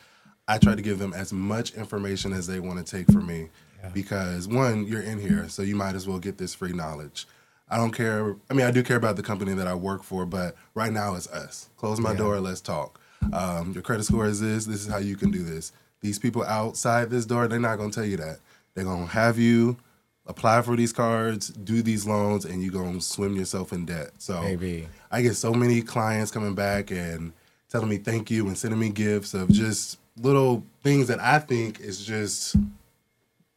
[0.46, 3.48] I try to give them as much information as they want to take from me.
[3.92, 7.26] Because one, you're in here, so you might as well get this free knowledge.
[7.68, 8.36] I don't care.
[8.48, 11.16] I mean, I do care about the company that I work for, but right now
[11.16, 11.68] it's us.
[11.76, 12.38] Close my door.
[12.38, 13.00] Let's talk.
[13.32, 14.66] Um, your credit score is this.
[14.66, 15.72] This is how you can do this.
[16.00, 18.38] These people outside this door, they're not going to tell you that.
[18.74, 19.76] They're going to have you
[20.26, 24.10] apply for these cards, do these loans, and you're going to swim yourself in debt.
[24.18, 24.88] So Maybe.
[25.10, 27.32] I get so many clients coming back and
[27.68, 31.80] telling me thank you and sending me gifts of just little things that I think
[31.80, 32.56] is just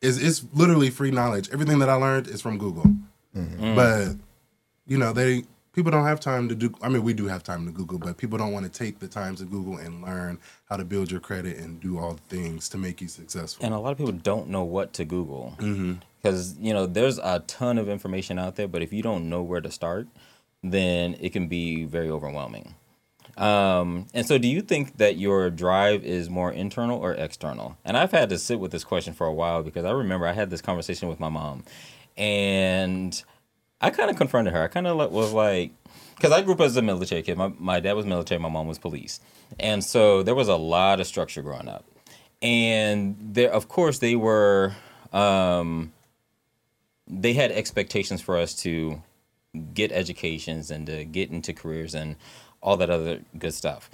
[0.02, 1.50] is it's literally free knowledge.
[1.52, 2.86] Everything that I learned is from Google.
[3.36, 3.76] Mm-hmm.
[3.76, 4.16] But
[4.88, 5.44] you know, they
[5.76, 8.18] people don't have time to do I mean we do have time to Google, but
[8.18, 11.20] people don't want to take the time to Google and learn how to build your
[11.20, 13.66] credit and do all the things to make you successful.
[13.66, 15.56] And a lot of people don't know what to Google
[16.22, 19.44] because you know there's a ton of information out there, but if you don't know
[19.44, 20.08] where to start,
[20.64, 22.74] then it can be very overwhelming.
[23.38, 27.78] Um, and so, do you think that your drive is more internal or external?
[27.84, 30.32] And I've had to sit with this question for a while because I remember I
[30.32, 31.64] had this conversation with my mom,
[32.16, 33.22] and
[33.82, 34.64] I kind of confronted her.
[34.64, 35.72] I kind of was like,
[36.16, 37.38] because I grew up as a military kid.
[37.38, 39.20] My, my dad was military, my mom was police.
[39.60, 41.86] And so there was a lot of structure growing up.
[42.42, 44.74] And there, of course, they were,
[45.12, 45.94] um,
[47.08, 49.02] they had expectations for us to
[49.74, 52.16] get educations and to get into careers and
[52.62, 53.90] all that other good stuff.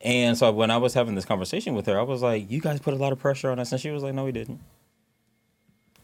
[0.00, 2.80] And so when I was having this conversation with her, I was like, "You guys
[2.80, 4.60] put a lot of pressure on us," and she was like, "No, we didn't."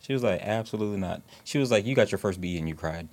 [0.08, 2.74] She was like, "Absolutely not." She was like, "You got your first B and you
[2.74, 3.08] cried,"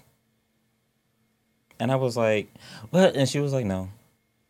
[1.77, 2.51] and I was like,
[2.89, 3.89] "What?" And she was like, "No,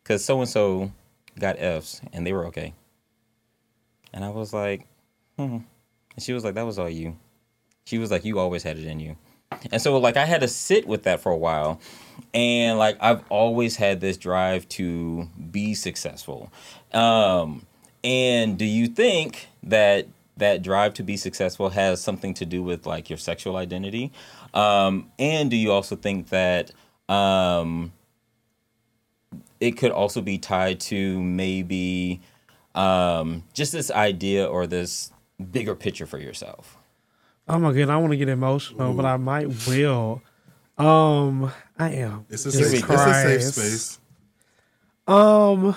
[0.02, 0.92] because so and so
[1.38, 2.72] got Fs and they were okay."
[4.14, 4.86] And I was like,
[5.36, 5.58] "Hmm,"
[6.14, 7.16] and she was like, "That was all you."
[7.84, 9.16] She was like, "You always had it in you."
[9.72, 11.80] And so like I had to sit with that for a while.
[12.32, 16.52] And like I've always had this drive to be successful.
[16.92, 17.66] Um
[18.04, 20.06] and do you think that
[20.36, 24.12] that drive to be successful has something to do with like your sexual identity?
[24.54, 26.70] Um and do you also think that
[27.08, 27.92] um
[29.60, 32.20] it could also be tied to maybe
[32.74, 35.12] um just this idea or this
[35.50, 36.76] bigger picture for yourself?
[37.48, 40.20] Oh my god, I want to get emotional, but I might will.
[40.78, 42.26] Um, I am.
[42.28, 43.98] It's a Jesus safe, a safe space.
[45.06, 45.76] Um,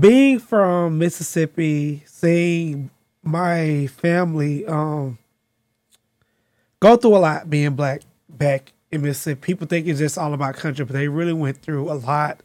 [0.00, 2.90] being from Mississippi, seeing
[3.22, 5.18] my family um
[6.80, 9.40] go through a lot being black back in Mississippi.
[9.40, 12.40] People think it's just all about country, but they really went through a lot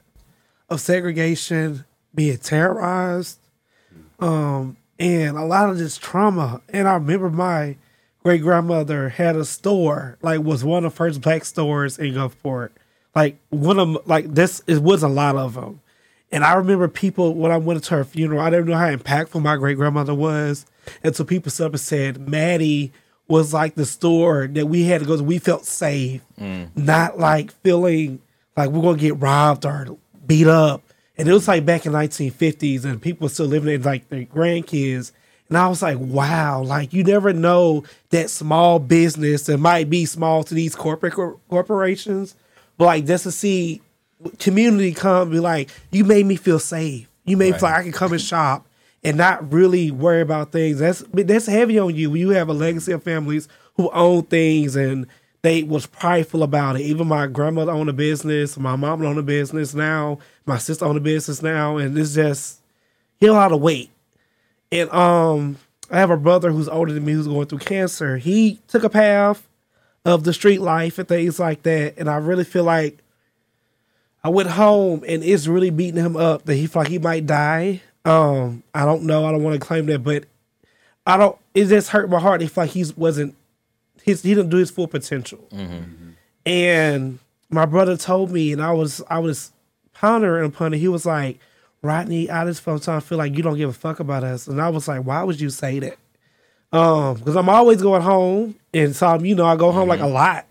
[0.69, 3.39] of segregation, being terrorized,
[4.19, 6.61] um, and a lot of this trauma.
[6.69, 7.77] And I remember my
[8.23, 12.69] great grandmother had a store, like was one of the first black stores in Gulfport.
[13.15, 15.81] Like one of like this, it was a lot of them.
[16.31, 19.41] And I remember people when I went to her funeral, I didn't know how impactful
[19.41, 20.65] my great grandmother was.
[21.03, 22.91] And so people stood up and said, Maddie
[23.27, 25.23] was like the store that we had to go to.
[25.23, 26.69] We felt safe, mm.
[26.75, 28.19] not like feeling
[28.55, 30.83] like we're gonna get robbed or beat up.
[31.17, 34.25] And it was like back in 1950s, and people were still living in like their
[34.25, 35.11] grandkids.
[35.49, 40.05] And I was like, wow, like you never know that small business that might be
[40.05, 42.35] small to these corporate cor- corporations,
[42.77, 43.81] but like just to see
[44.39, 47.07] community come be like, you made me feel safe.
[47.25, 48.67] You made me feel like I can come and shop
[49.03, 50.79] and not really worry about things.
[50.79, 55.07] That's that's heavy on you you have a legacy of families who own things and
[55.41, 56.81] they was prideful about it.
[56.81, 60.97] Even my grandmother owned a business, my mom owned a business now, my sister owned
[60.97, 62.59] a business now, and it's just
[63.19, 63.89] he a lot of weight.
[64.71, 65.57] And um,
[65.89, 68.17] I have a brother who's older than me who's going through cancer.
[68.17, 69.47] He took a path
[70.03, 72.97] of the street life and things like that, and I really feel like
[74.23, 77.81] I went home and it's really beating him up that he like he might die.
[78.05, 79.25] Um, I don't know.
[79.25, 80.25] I don't want to claim that, but
[81.05, 81.37] I don't.
[81.53, 82.41] It just hurt my heart.
[82.41, 83.35] He like he wasn't.
[84.03, 85.47] His he didn't do his full potential.
[86.45, 89.51] And my brother told me, and I was I was
[89.93, 90.77] pondering upon it.
[90.77, 91.39] He was like,
[91.81, 94.47] Rodney, I just sometimes feel like you don't give a fuck about us.
[94.47, 95.97] And I was like, why would you say that?
[96.71, 100.07] Um, because I'm always going home, and so you know I go home like a
[100.07, 100.45] lot.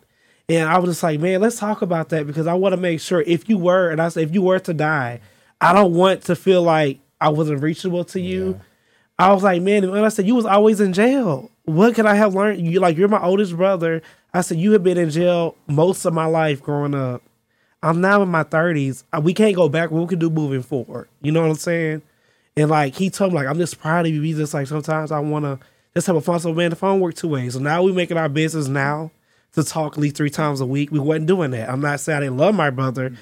[0.48, 3.00] And I was just like, man, let's talk about that because I want to make
[3.00, 5.20] sure if you were, and I said, if you were to die,
[5.60, 8.60] I don't want to feel like I wasn't reachable to you.
[9.18, 11.50] I was like, man, and I said, you was always in jail.
[11.64, 12.64] What could I have learned?
[12.64, 14.02] You like, you're my oldest brother.
[14.32, 17.22] I said, you have been in jail most of my life growing up.
[17.82, 19.04] I'm now in my 30s.
[19.12, 19.90] Uh, We can't go back.
[19.90, 21.08] What we can do moving forward.
[21.22, 22.02] You know what I'm saying?
[22.56, 24.22] And like, he told me, like, I'm just proud of you.
[24.22, 25.58] He's just like, sometimes I want to
[25.94, 26.38] just have a fun.
[26.38, 27.54] So, man, the phone worked two ways.
[27.54, 29.10] So now we making our business now
[29.52, 30.90] to talk at least three times a week.
[30.90, 31.68] We wasn't doing that.
[31.68, 33.12] I'm not saying I didn't love my brother.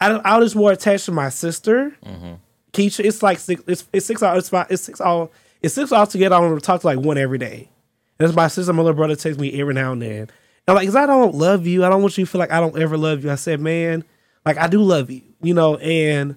[0.00, 1.96] I, I was just more attached to my sister.
[2.04, 2.34] Mm-hmm.
[2.72, 3.62] Keisha, it's like six.
[3.66, 4.40] It's, it's six hours.
[4.40, 4.66] It's five.
[4.70, 5.30] It's six all.
[5.62, 6.34] It's six hours together.
[6.34, 7.70] I want to talk to like one every day.
[8.18, 10.10] And it's my sister, my little brother takes me every now and then.
[10.20, 10.30] And
[10.68, 11.84] I'm like, cause I don't love you.
[11.84, 13.30] I don't want you to feel like I don't ever love you.
[13.30, 14.04] I said, man,
[14.46, 15.76] like I do love you, you know.
[15.78, 16.36] And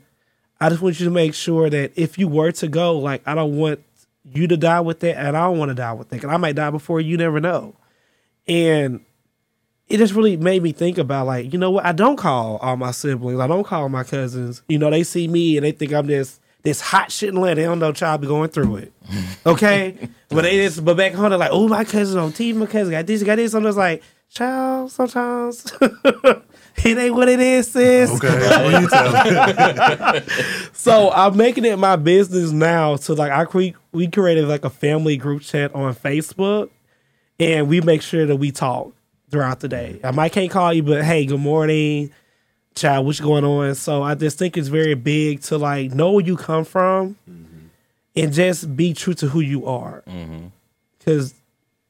[0.60, 3.36] I just want you to make sure that if you were to go, like I
[3.36, 3.82] don't want
[4.24, 6.22] you to die with that, and I don't want to die with that.
[6.22, 7.16] Cause I might die before you.
[7.16, 7.76] Never know.
[8.48, 9.02] And
[9.90, 11.86] it just really made me think about like, you know what?
[11.86, 13.40] I don't call all my siblings.
[13.40, 14.62] I don't call my cousins.
[14.68, 17.56] You know, they see me and they think I'm this this hot shit in Atlanta.
[17.56, 18.94] They don't know child be going through it.
[19.46, 20.10] Okay?
[20.28, 22.92] but they just but back home they're like, oh my cousin on TV, my cousin
[22.92, 23.54] got this, got this.
[23.54, 28.12] I'm just like, child, sometimes it ain't what it is, sis.
[28.12, 30.22] Okay, what you?
[30.74, 34.70] So I'm making it my business now to like I cre- we created like a
[34.70, 36.70] family group chat on Facebook
[37.40, 38.92] and we make sure that we talk
[39.30, 40.00] throughout the day.
[40.04, 42.12] I might can't call you, but hey, good morning,
[42.76, 43.76] child, what's going on?
[43.76, 47.68] So I just think it's very big to like know where you come from mm-hmm.
[48.16, 50.04] and just be true to who you are.
[50.08, 50.48] Mm-hmm.
[51.00, 51.34] Because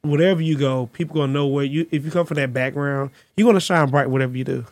[0.02, 1.88] wherever you go, people gonna know where you.
[1.92, 4.66] If you come from that background, you're gonna shine bright whatever you do.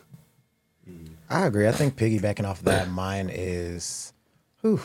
[1.28, 1.66] I agree.
[1.66, 4.12] I think piggybacking off of that, mine is,
[4.60, 4.80] whew,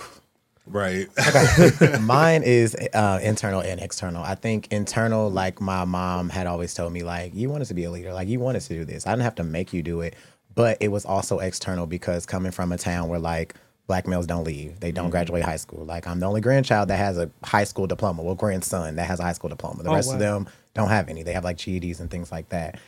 [0.67, 1.07] right.
[2.01, 4.23] mine is uh, internal and external.
[4.23, 7.83] I think internal, like my mom had always told me, like you wanted to be
[7.85, 9.05] a leader, like you wanted to do this.
[9.07, 10.15] I didn't have to make you do it,
[10.55, 13.55] but it was also external because coming from a town where like
[13.87, 15.83] black males don't leave, they don't graduate high school.
[15.85, 18.23] Like I'm the only grandchild that has a high school diploma.
[18.23, 19.83] Well, grandson that has a high school diploma.
[19.83, 20.13] The Oh, rest wow.
[20.15, 21.23] of them don't have any.
[21.23, 22.79] They have like GEDs and things like that.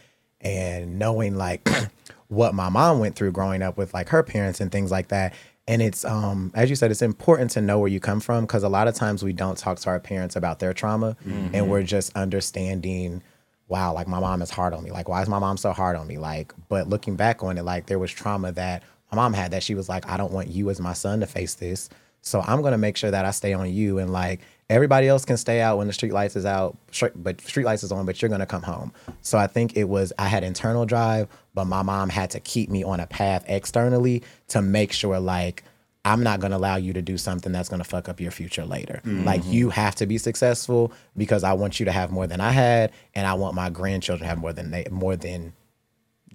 [0.41, 1.67] And knowing like
[2.27, 5.33] what my mom went through growing up with like her parents and things like that.
[5.67, 8.63] And it's um as you said, it's important to know where you come from because
[8.63, 11.15] a lot of times we don't talk to our parents about their trauma
[11.53, 13.21] and we're just understanding,
[13.69, 14.91] wow, like my mom is hard on me.
[14.91, 16.17] Like, why is my mom so hard on me?
[16.17, 19.63] Like, but looking back on it, like there was trauma that my mom had that
[19.63, 21.89] she was like, I don't want you as my son to face this.
[22.21, 24.41] So I'm gonna make sure that I stay on you and like
[24.73, 26.75] everybody else can stay out when the street lights is out,
[27.15, 28.91] but street lights is on, but you're gonna come home.
[29.21, 32.69] So I think it was I had internal drive, but my mom had to keep
[32.69, 35.63] me on a path externally to make sure like
[36.05, 38.31] I'm not going to allow you to do something that's going to fuck up your
[38.31, 39.01] future later.
[39.05, 39.51] Like mm-hmm.
[39.51, 42.91] you have to be successful because I want you to have more than I had,
[43.15, 45.53] and I want my grandchildren to have more than they more than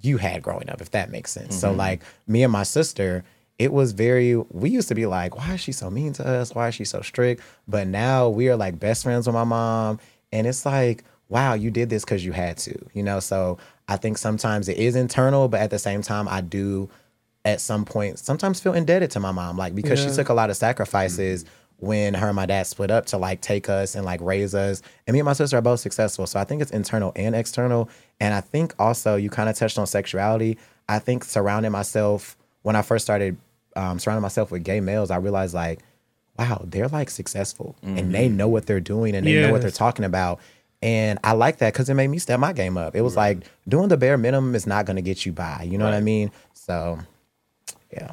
[0.01, 1.59] you had growing up, if that makes sense.
[1.59, 1.79] So mm-hmm.
[1.79, 3.25] like me and my sister,
[3.59, 6.55] it was very we used to be like, why is she so mean to us?
[6.55, 7.43] Why is she so strict?
[7.67, 9.99] But now we are like best friends with my mom.
[10.33, 13.21] And it's like, wow, you did this because you had to, you know?
[13.21, 16.89] So I think sometimes it is internal, but at the same time, I do
[17.45, 20.51] at some point sometimes feel indebted to my mom, like because she took a lot
[20.51, 21.87] of sacrifices mm-hmm.
[21.87, 24.83] when her and my dad split up to like take us and like raise us.
[25.07, 26.27] And me and my sister are both successful.
[26.27, 27.89] So I think it's internal and external.
[28.21, 30.59] And I think also you kind of touched on sexuality.
[30.89, 33.37] I think surrounding myself when I first started
[33.79, 35.79] um, surrounding myself with gay males, I realized like,
[36.37, 39.71] wow, they're like successful and they know what they're doing and they know what they're
[39.71, 40.41] talking about.
[40.83, 42.95] And I like that because it made me step my game up.
[42.95, 45.63] It was like doing the bare minimum is not going to get you by.
[45.63, 46.31] You know what I mean?
[46.55, 46.99] So,
[47.93, 48.13] yeah.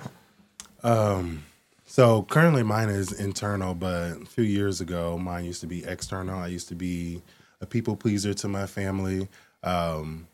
[0.84, 1.44] Um,
[1.86, 6.40] so currently mine is internal, but a few years ago mine used to be external.
[6.40, 7.22] I used to be
[7.62, 9.28] a people pleaser to my family.
[9.64, 10.28] Um,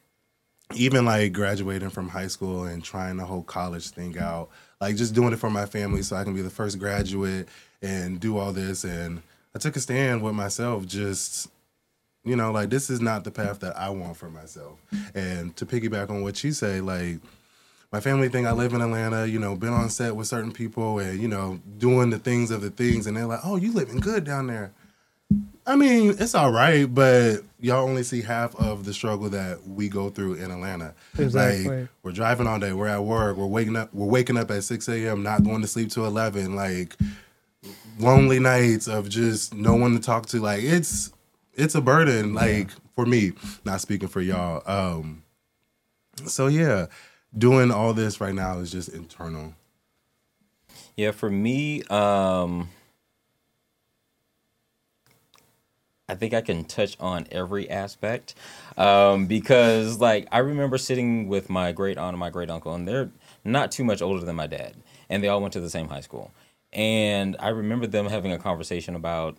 [0.75, 4.49] even like graduating from high school and trying the whole college thing out,
[4.81, 7.47] like just doing it for my family so I can be the first graduate
[7.81, 8.83] and do all this.
[8.83, 9.21] And
[9.55, 11.47] I took a stand with myself, just
[12.23, 14.79] you know, like this is not the path that I want for myself.
[15.15, 17.19] And to piggyback on what you say, like
[17.91, 20.99] my family think I live in Atlanta, you know, been on set with certain people
[20.99, 23.07] and, you know, doing the things of the things.
[23.07, 24.71] And they're like, oh, you living good down there.
[25.65, 29.89] I mean, it's all right, but y'all only see half of the struggle that we
[29.89, 30.93] go through in Atlanta.
[31.17, 31.81] Exactly.
[31.81, 34.63] Like, we're driving all day, we're at work, we're waking up, we're waking up at
[34.63, 36.55] 6 a.m., not going to sleep till 11.
[36.55, 36.95] Like,
[37.99, 40.39] lonely nights of just no one to talk to.
[40.39, 41.11] Like, it's,
[41.53, 44.63] it's a burden, like, for me, not speaking for y'all.
[44.65, 45.23] Um,
[46.25, 46.87] so yeah,
[47.37, 49.53] doing all this right now is just internal.
[50.97, 52.69] Yeah, for me, um
[56.11, 58.35] I think I can touch on every aspect.
[58.77, 62.85] Um, because like I remember sitting with my great aunt and my great uncle, and
[62.85, 63.09] they're
[63.45, 64.75] not too much older than my dad,
[65.09, 66.31] and they all went to the same high school.
[66.73, 69.37] And I remember them having a conversation about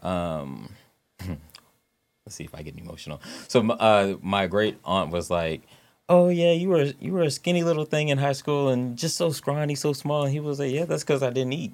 [0.00, 0.68] um
[1.26, 3.20] let's see if I get emotional.
[3.48, 5.62] So uh, my great aunt was like,
[6.10, 9.16] "Oh yeah, you were you were a skinny little thing in high school and just
[9.16, 11.72] so scrawny, so small." And he was like, "Yeah, that's because I didn't eat."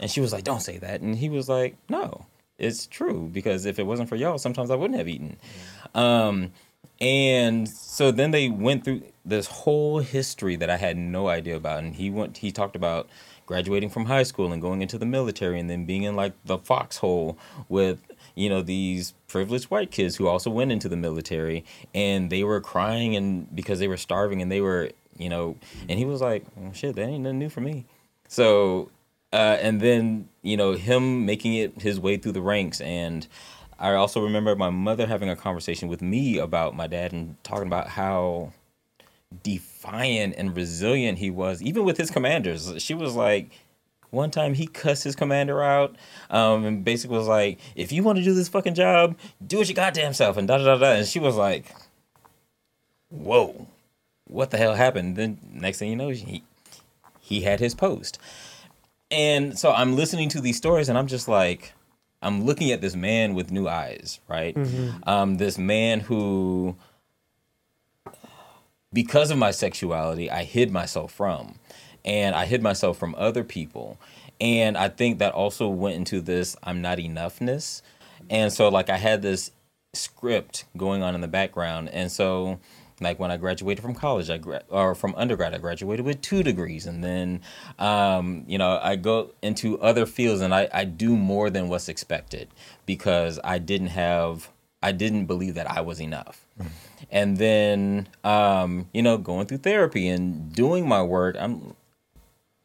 [0.00, 2.26] And she was like, "Don't say that." And he was like, "No,
[2.64, 5.36] it's true because if it wasn't for y'all, sometimes I wouldn't have eaten."
[5.94, 6.52] Um,
[7.00, 11.82] and so then they went through this whole history that I had no idea about.
[11.82, 13.08] And he went, he talked about
[13.46, 16.58] graduating from high school and going into the military and then being in like the
[16.58, 17.36] foxhole
[17.68, 18.00] with,
[18.34, 22.60] you know, these privileged white kids who also went into the military and they were
[22.60, 25.56] crying and because they were starving and they were, you know,
[25.88, 27.86] and he was like, "Oh, shit, that ain't nothing new for me.
[28.28, 28.90] So,
[29.34, 33.26] uh, and then, you know, him making it his way through the ranks and,
[33.78, 37.66] I also remember my mother having a conversation with me about my dad and talking
[37.66, 38.52] about how
[39.42, 42.72] defiant and resilient he was, even with his commanders.
[42.78, 43.50] She was like,
[44.10, 45.96] one time he cussed his commander out,
[46.30, 49.68] um, and basically was like, "If you want to do this fucking job, do it
[49.68, 50.92] your goddamn self." And da da da da.
[50.92, 51.74] And she was like,
[53.10, 53.66] "Whoa,
[54.28, 56.44] what the hell happened?" Then next thing you know, he
[57.20, 58.18] he had his post,
[59.14, 61.72] and so I'm listening to these stories, and I'm just like,
[62.20, 64.56] I'm looking at this man with new eyes, right?
[65.04, 66.76] Um, this man who,
[68.92, 71.56] because of my sexuality, I hid myself from,
[72.04, 73.98] and I hid myself from other people,
[74.40, 77.82] and I think that also went into this I'm not enoughness,
[78.30, 79.50] and so like I had this
[79.92, 82.58] script going on in the background, and so
[83.00, 86.42] like when I graduated from college, I gra- or from undergrad, I graduated with two
[86.42, 87.40] degrees, and then,
[87.78, 91.88] um, you know, I go into other fields, and I, I do more than what's
[91.88, 92.48] expected
[92.86, 94.48] because I didn't have,
[94.82, 96.46] I didn't believe that I was enough,
[97.10, 101.74] and then, um, you know, going through therapy and doing my work, I'm,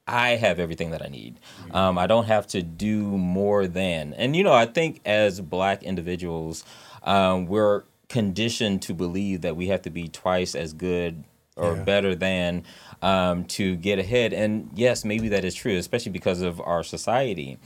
[0.08, 1.40] I have everything that I need.
[1.72, 5.84] Um, I don't have to do more than, and you know, I think as Black
[5.84, 6.64] individuals,
[7.04, 11.24] um, we're conditioned to believe that we have to be twice as good
[11.56, 11.84] or Yeah.
[11.84, 12.64] better than
[13.02, 14.34] um, to get ahead.
[14.34, 17.58] And yes, maybe that is true, especially because of our society.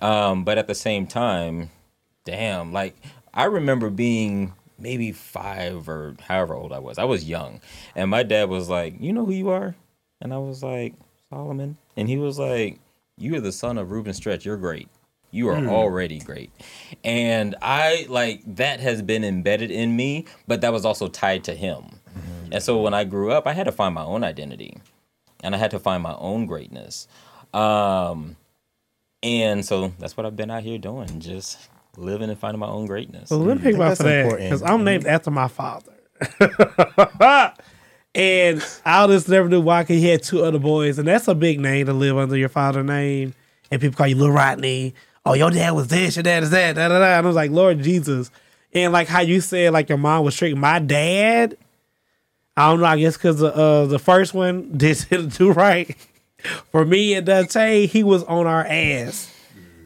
[0.00, 1.70] Um, but at the same time,
[2.24, 2.96] damn, like
[3.34, 6.98] I remember being maybe five or however old I was.
[6.98, 7.60] I was young,
[7.94, 9.74] and my dad was like, "You know who you are,"
[10.22, 10.94] and I was like,
[11.28, 12.78] "Solomon," and he was like,
[13.18, 14.46] "You are the son of Reuben Stretch.
[14.46, 14.88] You're great."
[15.30, 15.68] You are hmm.
[15.68, 16.50] already great.
[17.04, 21.54] And I like that has been embedded in me, but that was also tied to
[21.54, 21.84] him.
[21.84, 22.52] Mm-hmm.
[22.52, 24.76] And so when I grew up, I had to find my own identity
[25.42, 27.06] and I had to find my own greatness.
[27.54, 28.36] Um,
[29.22, 32.86] and so that's what I've been out here doing, just living and finding my own
[32.86, 33.28] greatness.
[33.28, 33.82] So let me think mm-hmm.
[33.82, 35.14] about that's for that because I'm named mm-hmm.
[35.14, 35.92] after my father.
[38.14, 41.34] and I'll just never knew why 'cause he had two other boys, and that's a
[41.34, 43.34] big name to live under your father name.
[43.70, 44.94] And people call you Little Rodney.
[45.24, 47.04] Oh, your dad was this, your dad is that, da da da.
[47.04, 48.30] And I was like, Lord Jesus.
[48.72, 50.56] And like how you said, like your mom was strict.
[50.56, 51.56] My dad,
[52.56, 52.86] I don't know.
[52.86, 55.96] I guess because uh, the first one didn't do right.
[56.70, 59.34] For me and Dante, he was on our ass.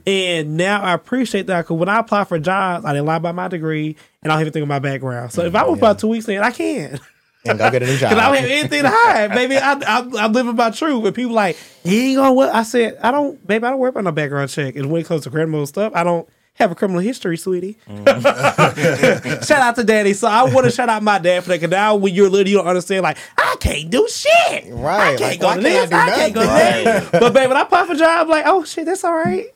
[0.07, 3.35] And now I appreciate that because when I apply for jobs, I didn't lie about
[3.35, 5.32] my degree and I don't even think of my background.
[5.32, 7.01] So if I was about two weeks in, I can.
[7.47, 8.11] And go get a new job.
[8.14, 9.57] Because I don't have anything to hide, baby.
[9.57, 11.05] I, I, I'm living my truth.
[11.05, 12.55] And people like, you ain't gonna what?
[12.55, 14.76] I said, I don't, baby, I don't worry about no background check.
[14.76, 17.76] And when it comes to criminal stuff, I don't have a criminal history, sweetie.
[17.88, 19.47] Mm.
[19.47, 20.14] shout out to daddy.
[20.14, 21.57] So I want to shout out my dad for that.
[21.57, 24.72] Because now when you're little, you don't understand, like, I can't do shit.
[24.72, 25.92] Right, I can't like, go to this.
[25.92, 26.84] I, can't go to nothing?
[26.84, 27.12] that.
[27.12, 29.47] But baby, when I pop a job, like, oh shit, that's all right.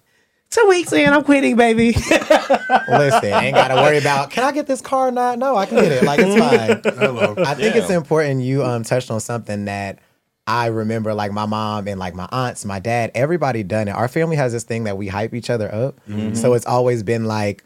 [0.51, 1.93] Two weeks in, I'm quitting, baby.
[1.93, 5.39] Listen, ain't got to worry about can I get this car or not?
[5.39, 6.05] No, I can get it.
[6.05, 6.95] Like it's fine.
[6.97, 7.35] Hello.
[7.39, 9.99] I think it's important you um touched on something that
[10.47, 13.91] I remember like my mom and like my aunts, my dad, everybody done it.
[13.91, 16.01] Our family has this thing that we hype each other up.
[16.35, 17.63] So it's always been like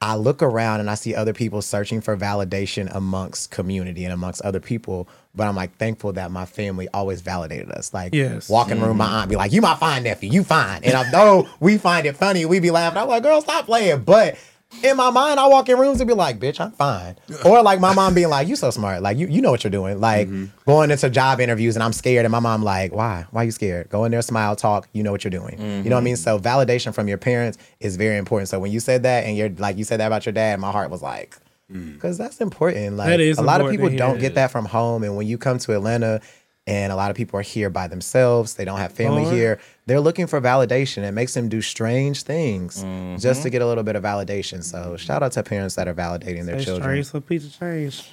[0.00, 4.42] I look around and I see other people searching for validation amongst community and amongst
[4.42, 5.08] other people.
[5.34, 7.92] But I'm like thankful that my family always validated us.
[7.92, 8.48] Like Yes.
[8.48, 9.14] walk in the room, my mm-hmm.
[9.14, 10.84] aunt be like, You my fine nephew, you fine.
[10.84, 12.98] And I know we find it funny, we be laughing.
[12.98, 14.04] I'm like, girl, stop playing.
[14.04, 14.38] But
[14.82, 17.16] in my mind, I walk in rooms and be like, bitch, I'm fine.
[17.44, 19.02] Or like my mom being like, you so smart.
[19.02, 20.00] Like you you know what you're doing.
[20.00, 20.46] Like mm-hmm.
[20.66, 23.26] going into job interviews and I'm scared and my mom like, why?
[23.30, 23.88] Why you scared?
[23.88, 24.88] Go in there, smile, talk.
[24.92, 25.58] You know what you're doing.
[25.58, 26.14] You know what I mean?
[26.14, 26.22] Mm-hmm.
[26.22, 28.48] So validation from your parents is very important.
[28.48, 30.70] So when you said that and you're like you said that about your dad, my
[30.70, 31.36] heart was like,
[31.72, 31.94] mm.
[31.94, 32.96] because that's important.
[32.96, 35.02] Like That is a lot of people don't get that from home.
[35.02, 36.20] And when you come to Atlanta
[36.68, 39.34] and a lot of people are here by themselves, they don't have family Lord.
[39.34, 41.02] here, they're looking for validation.
[41.02, 42.82] It makes them do strange things
[43.22, 44.62] just to get a little bit of validation.
[44.62, 47.02] So shout out to parents that are validating their That's children.
[47.02, 47.06] strange.
[47.06, 48.10] So pizza change.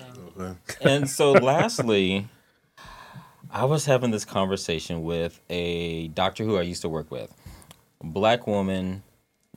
[0.82, 2.28] and so lastly
[3.51, 7.34] i was having this conversation with a doctor who i used to work with
[8.03, 9.01] black woman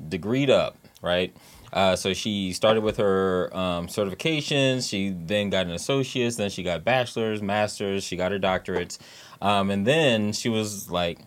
[0.08, 1.34] degreed up right
[1.72, 4.88] uh, so she started with her um, certifications.
[4.88, 6.36] She then got an associate's.
[6.36, 8.04] Then she got bachelor's master's.
[8.04, 8.98] She got her doctorates.
[9.40, 11.20] Um, and then she was like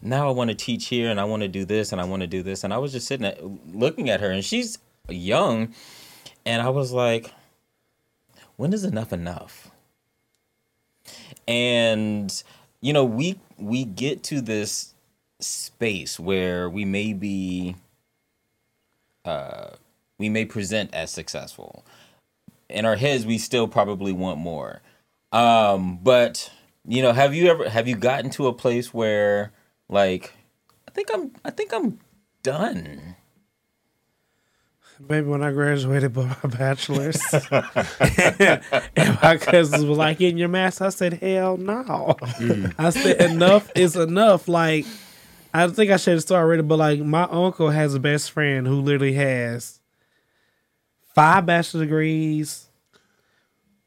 [0.00, 2.20] now i want to teach here and i want to do this and i want
[2.20, 2.64] to do this.
[2.64, 3.44] And i was just sitting at,
[3.74, 4.78] looking at her and she's
[5.08, 5.74] young.
[6.46, 7.32] And i was like
[8.58, 9.70] when is enough enough?
[11.46, 12.42] And
[12.80, 14.94] you know, we we get to this
[15.40, 17.76] space where we may be
[19.24, 19.70] uh
[20.18, 21.84] we may present as successful.
[22.68, 24.82] In our heads we still probably want more.
[25.32, 26.50] Um but
[26.86, 29.52] you know, have you ever have you gotten to a place where
[29.88, 30.32] like
[30.86, 31.98] I think I'm I think I'm
[32.42, 33.16] done.
[35.06, 40.86] Baby, when I graduated with my bachelor's, and my cousins were like, "In your master,"
[40.86, 42.16] I said, "Hell no."
[42.78, 44.86] I said, "Enough is enough." Like,
[45.54, 48.66] I think I should the story already, but like, my uncle has a best friend
[48.66, 49.77] who literally has
[51.18, 52.68] five bachelor degrees,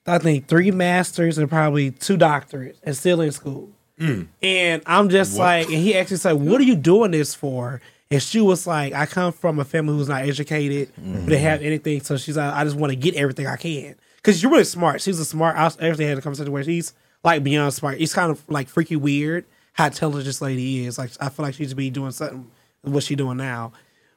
[0.06, 3.70] I think three masters, and probably two doctorates, and still in school.
[3.98, 4.28] Mm.
[4.42, 8.22] And I'm just like, and he actually said, "What are you doing this for?" And
[8.22, 11.68] she was like, "I come from a family who's not educated, who didn't have mm-hmm.
[11.68, 14.66] anything, so she's like, I just want to get everything I can." Because you're really
[14.66, 15.02] smart.
[15.02, 15.56] She's a smart.
[15.56, 18.02] I actually had a conversation where she's like beyond smart.
[18.02, 20.98] It's kind of like freaky weird how intelligent this lady is.
[20.98, 22.52] Like I feel like she should be doing something
[22.82, 23.72] what she doing now.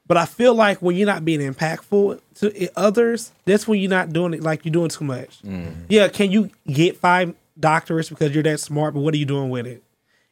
[0.07, 4.13] But I feel like when you're not being impactful to others, that's when you're not
[4.13, 4.43] doing it.
[4.43, 5.41] Like you're doing too much.
[5.43, 5.75] Mm.
[5.89, 8.95] Yeah, can you get five doctorates because you're that smart?
[8.95, 9.83] But what are you doing with it?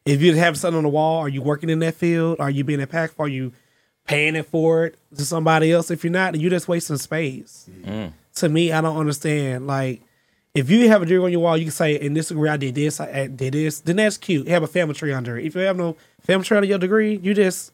[0.05, 2.39] If you have something on the wall, are you working in that field?
[2.39, 3.21] Are you being impactful?
[3.21, 3.53] Are you
[4.07, 5.91] paying it for it to somebody else?
[5.91, 7.69] If you're not, you're just wasting space.
[7.83, 8.13] Mm.
[8.37, 9.67] To me, I don't understand.
[9.67, 10.03] Like,
[10.55, 12.59] if you have a degree on your wall, you can say, "In this degree, I
[12.59, 14.47] did this, I did this." Then that's cute.
[14.47, 15.47] You have a family tree under it.
[15.47, 17.73] If you have no family tree under your degree, you just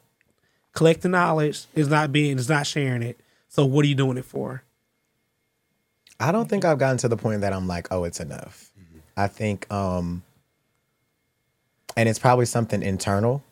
[0.78, 1.66] collecting knowledge.
[1.74, 3.18] Is not being, is not sharing it.
[3.48, 4.62] So, what are you doing it for?
[6.20, 8.70] I don't think I've gotten to the point that I'm like, oh, it's enough.
[9.16, 10.22] I think, um,
[11.96, 13.42] and it's probably something internal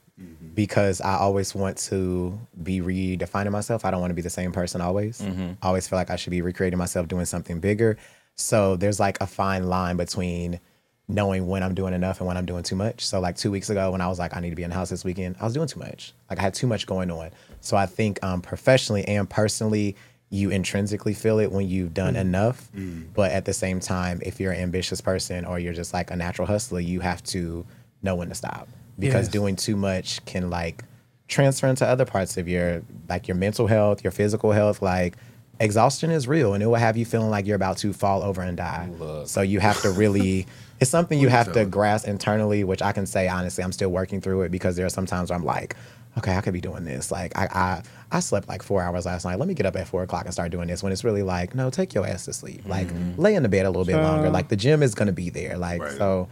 [0.55, 3.85] because I always want to be redefining myself.
[3.85, 5.21] I don't want to be the same person always.
[5.61, 7.97] I always feel like I should be recreating myself, doing something bigger.
[8.37, 10.61] So there's like a fine line between
[11.09, 13.07] knowing when I'm doing enough and when I'm doing too much.
[13.07, 14.77] So like two weeks ago, when I was like, I need to be in the
[14.77, 16.13] house this weekend, I was doing too much.
[16.29, 17.31] Like I had too much going on.
[17.61, 19.95] So I think um, professionally and personally,
[20.31, 22.69] you intrinsically feel it when you've done enough.
[23.15, 26.17] But at the same time, if you're an ambitious person or you're just like a
[26.17, 27.65] natural hustler, you have to
[28.03, 28.69] know when to stop.
[28.99, 29.33] because Yes.
[29.33, 30.83] doing too much can like
[31.29, 34.83] transfer into other parts of your like your mental health, your physical health.
[34.83, 35.15] Like
[35.61, 38.43] exhaustion is real, and it will have you feeling like you're about to fall over
[38.43, 38.89] and die.
[38.99, 39.29] Look.
[39.29, 40.47] So you have to really.
[40.81, 44.21] It's something you have to grasp internally, which I can say honestly, I'm still working
[44.21, 45.75] through it because there are some times where I'm like,
[46.19, 47.11] okay, I could be doing this.
[47.11, 49.39] Like I, I, I slept like four hours last night.
[49.39, 50.83] Let me get up at four o'clock and start doing this.
[50.83, 52.63] When it's really like, no, take your ass to sleep.
[52.67, 54.31] Like lay in the bed a little bit longer.
[54.31, 55.57] Like the gym is gonna be there.
[55.57, 55.97] Like Right.
[55.97, 56.29] so,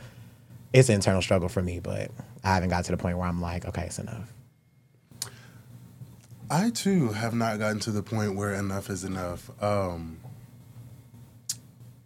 [0.72, 2.10] it's an internal struggle for me, but
[2.42, 4.32] I haven't got to the point where I'm like, okay, it's enough.
[6.50, 9.50] I too have not gotten to the point where enough is enough.
[9.62, 10.18] Um,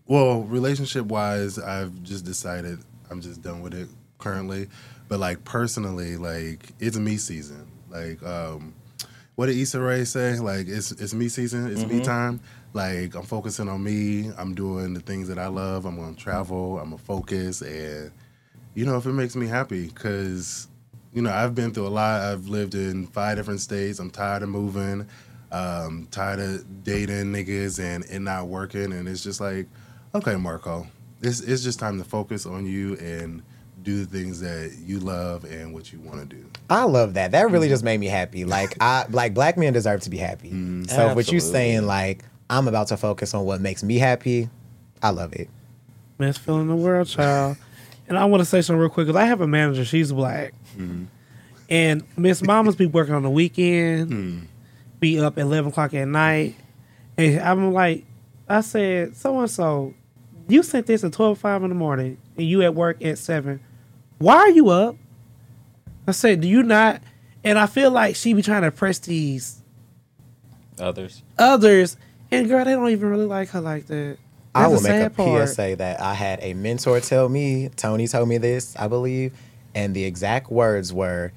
[0.08, 2.78] well, relationship wise, I've just decided
[3.10, 3.88] I'm just done with it
[4.18, 4.68] currently.
[5.08, 7.70] But like personally, like it's me season.
[7.90, 8.74] Like, um,
[9.36, 10.38] what did Issa Rae say?
[10.38, 11.70] Like it's it's me season.
[11.70, 12.40] It's me time.
[12.72, 14.30] Like I'm focusing on me.
[14.36, 15.84] I'm doing the things that I love.
[15.84, 16.78] I'm gonna travel.
[16.78, 18.10] I'm gonna focus, and
[18.74, 20.68] you know if it makes me happy, because
[21.12, 22.22] you know I've been through a lot.
[22.22, 23.98] I've lived in five different states.
[23.98, 25.06] I'm tired of moving.
[25.50, 28.92] Um, tired of dating niggas and it not working.
[28.92, 29.66] And it's just like,
[30.18, 30.86] okay, Marco,
[31.22, 33.42] it's it's just time to focus on you and
[33.82, 36.44] do the things that you love and what you want to do.
[36.68, 37.30] I love that.
[37.30, 37.72] That really mm-hmm.
[37.72, 38.44] just made me happy.
[38.44, 40.48] Like I like black men deserve to be happy.
[40.48, 40.84] Mm-hmm.
[40.84, 41.50] So what you Absolutely.
[41.50, 44.48] saying like I'm about to focus on what makes me happy,
[45.02, 45.48] I love it.
[46.18, 47.56] Best feeling in the world, child.
[48.08, 49.84] And I want to say something real quick because I have a manager.
[49.84, 51.04] She's black, mm-hmm.
[51.68, 54.38] and Miss Mamas be working on the weekend, hmm.
[54.98, 56.56] be up at eleven o'clock at night,
[57.18, 58.06] and I'm like,
[58.48, 59.94] I said, so and so,
[60.48, 63.60] you sent this at twelve five in the morning, and you at work at seven.
[64.18, 64.96] Why are you up?
[66.06, 67.02] I said, do you not?
[67.44, 69.62] And I feel like she be trying to press these
[70.80, 71.22] Others.
[71.38, 71.96] others,
[72.30, 74.16] and girl, they don't even really like her like that.
[74.54, 75.48] I will the make a part.
[75.50, 79.32] PSA that I had a mentor tell me, Tony told me this, I believe,
[79.74, 81.32] and the exact words were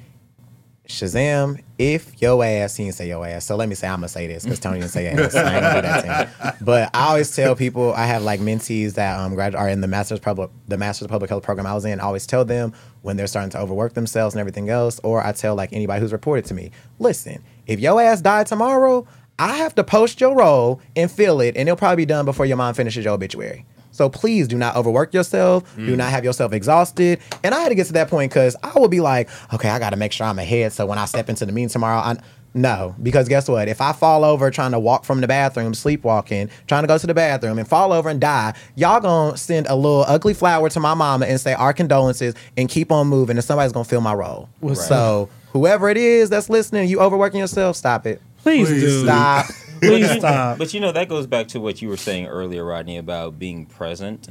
[0.88, 3.43] Shazam, if your ass, he didn't say your ass.
[3.43, 5.34] So let me say, I'm gonna say this because Tony didn't say ass.
[5.34, 6.53] I ain't gonna do that to him.
[6.61, 9.88] But I always tell people, I have like mentees that um grad are in the
[9.88, 11.99] master's public the master's public health program I was in.
[11.99, 15.32] I always tell them when they're starting to overwork themselves and everything else, or I
[15.32, 16.69] tell like anybody who's reported to me,
[16.99, 19.07] listen, if your ass died tomorrow,
[19.39, 22.45] I have to post your role and fill it, and it'll probably be done before
[22.45, 23.65] your mom finishes your obituary.
[24.02, 25.64] So please do not overwork yourself.
[25.76, 25.95] Do mm.
[25.95, 27.20] not have yourself exhausted.
[27.43, 29.78] And I had to get to that point because I would be like, okay, I
[29.78, 30.74] got to make sure I'm ahead.
[30.74, 32.18] So when I step into the meeting tomorrow, I
[32.56, 33.68] no, because guess what?
[33.68, 37.06] If I fall over trying to walk from the bathroom, sleepwalking, trying to go to
[37.06, 40.80] the bathroom, and fall over and die, y'all gonna send a little ugly flower to
[40.80, 44.16] my mama and say our condolences and keep on moving, and somebody's gonna fill my
[44.16, 44.49] role.
[44.62, 48.20] What's so whoever it is that's listening, you overworking yourself, stop it.
[48.39, 49.04] Please, Please do.
[49.04, 49.45] Stop.
[49.82, 50.57] Please stop.
[50.57, 53.65] But you know that goes back to what you were saying earlier, Rodney, about being
[53.65, 54.27] present.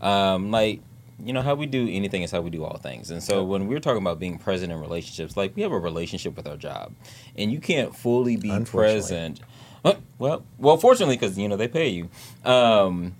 [0.00, 0.80] Um, like
[1.24, 3.66] you know how we do anything is how we do all things, and so when
[3.68, 6.92] we're talking about being present in relationships, like we have a relationship with our job,
[7.36, 9.40] and you can't fully be present.
[10.18, 12.08] Well, well, fortunately, because you know they pay you.
[12.44, 13.14] Um,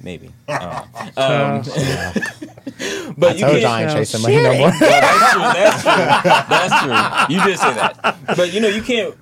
[0.00, 0.30] maybe.
[0.48, 0.86] I don't.
[1.16, 1.62] Um,
[3.18, 3.60] but I you told can't.
[3.60, 4.70] y'all I ain't chasing money no more.
[4.80, 5.42] That's true.
[5.42, 6.90] That's true.
[6.90, 7.34] That's true.
[7.36, 9.14] You did say that, but you know you can't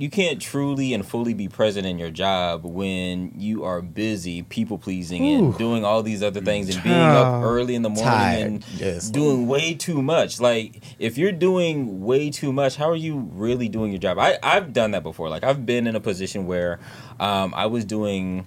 [0.00, 4.78] you can't truly and fully be present in your job when you are busy people
[4.78, 8.46] pleasing and doing all these other things and being up early in the morning Tired.
[8.46, 9.10] and Yes.
[9.10, 10.40] doing way too much.
[10.40, 14.18] Like if you're doing way too much, how are you really doing your job?
[14.20, 15.28] I I've done that before.
[15.28, 16.78] Like I've been in a position where
[17.18, 18.46] um, I was doing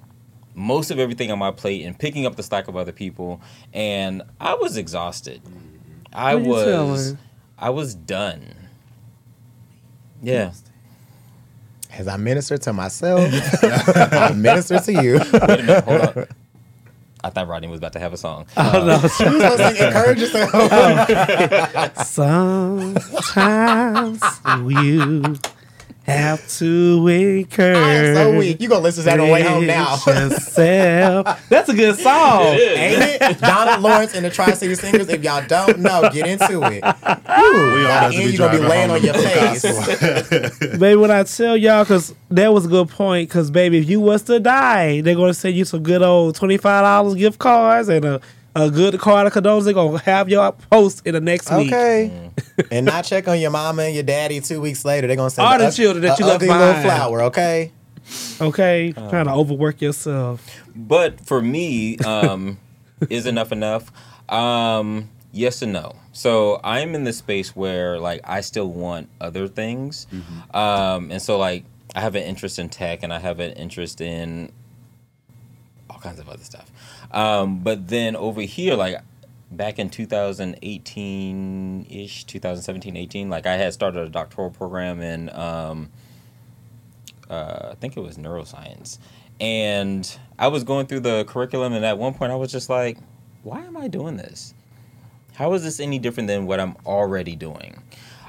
[0.56, 3.42] most of everything on my plate and picking up the slack of other people
[3.74, 5.42] and I was exhausted.
[6.14, 7.16] I was?
[7.58, 8.56] I was done.
[10.22, 10.52] Yeah.
[11.94, 13.30] As I minister to myself,
[13.64, 15.14] I minister to you.
[15.20, 16.26] Wait a minute, hold on.
[17.24, 18.48] I thought Rodney was about to have a song.
[18.58, 18.94] Oh, no.
[18.96, 20.52] Uh, you supposed to encourage yourself.
[22.08, 24.24] Sometimes
[24.74, 25.38] you
[26.12, 27.78] have to encourage.
[27.78, 28.62] I am so weak.
[28.62, 29.94] You gonna listen to that on the way home now.
[30.06, 31.40] yourself.
[31.50, 32.46] That's a good song.
[32.54, 33.40] Ain't it?
[33.40, 35.10] Donald Lawrence and the Tri City Singers.
[35.10, 36.84] If y'all don't know, get into it.
[36.84, 39.62] We all have to and be you gonna be laying on your face.
[39.64, 40.70] gospel.
[40.80, 44.00] Baby, when I tell y'all, because that was a good point, because, baby, if you
[44.00, 48.06] was to die, they're going to send you some good old $25 gift cards and
[48.06, 48.22] a,
[48.56, 49.66] a good card of condolences.
[49.66, 51.68] They're going to have your post in the next week.
[51.72, 52.32] Okay.
[52.72, 55.08] and not check on your mama and your daddy two weeks later.
[55.08, 56.86] They're gonna say All the ug- children that you left ugly little behind.
[56.86, 57.22] flower.
[57.24, 57.72] Okay.
[58.42, 58.92] Okay?
[58.94, 60.46] Trying to overwork yourself.
[60.76, 62.58] But for me, um,
[63.10, 63.92] is enough enough?
[64.30, 65.96] Um, yes and no.
[66.12, 70.08] So I'm in this space where like I still want other things,
[70.54, 71.64] um, and so like
[71.96, 74.52] I have an interest in tech and I have an interest in
[75.90, 76.71] all kinds of other stuff.
[77.12, 79.02] Um, but then over here, like
[79.52, 83.30] back in 2018 ish, 2017, 18.
[83.30, 85.90] Like I had started a doctoral program in, um,
[87.30, 88.98] uh, I think it was neuroscience,
[89.40, 92.98] and I was going through the curriculum, and at one point I was just like,
[93.44, 94.54] why am I doing this?
[95.36, 97.82] How is this any different than what I'm already doing?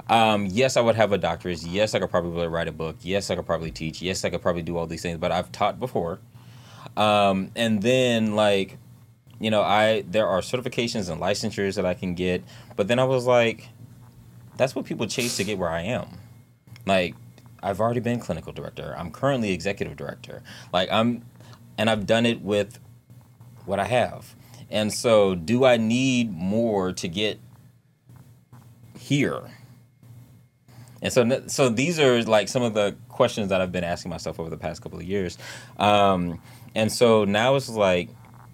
[0.08, 1.62] Um, yes, I would have a doctorate.
[1.62, 2.96] Yes, I could probably write a book.
[3.02, 4.02] Yes, I could probably teach.
[4.02, 5.18] Yes, I could probably do all these things.
[5.18, 6.20] But I've taught before,
[6.97, 8.78] um, and then like,
[9.40, 12.43] you know, I there are certifications and licensures that I can get.
[12.76, 13.68] But then I was like,
[14.57, 16.09] that's what people chase to get where I am.
[16.86, 17.14] Like,
[17.62, 18.95] I've already been clinical director.
[18.97, 20.43] I'm currently executive director.
[20.72, 21.24] Like I'm,
[21.78, 22.78] and I've done it with
[23.64, 24.34] what I have.
[24.70, 27.38] And so, do I need more to get
[28.99, 29.43] here?
[31.03, 34.38] And so, so these are like some of the questions that I've been asking myself
[34.38, 35.36] over the past couple of years.
[35.78, 36.40] Um,
[36.74, 38.08] and so now it's like,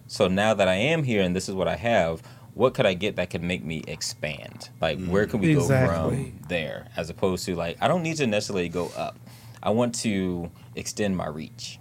[0.07, 2.23] so now that I am here and this is what I have,
[2.55, 4.71] what could I get that could make me expand?
[4.81, 5.95] Like, where can we Exactly.
[5.95, 6.89] go from there?
[6.97, 9.17] As opposed to like, I don't need to necessarily go up.
[9.63, 11.79] I want to extend my reach.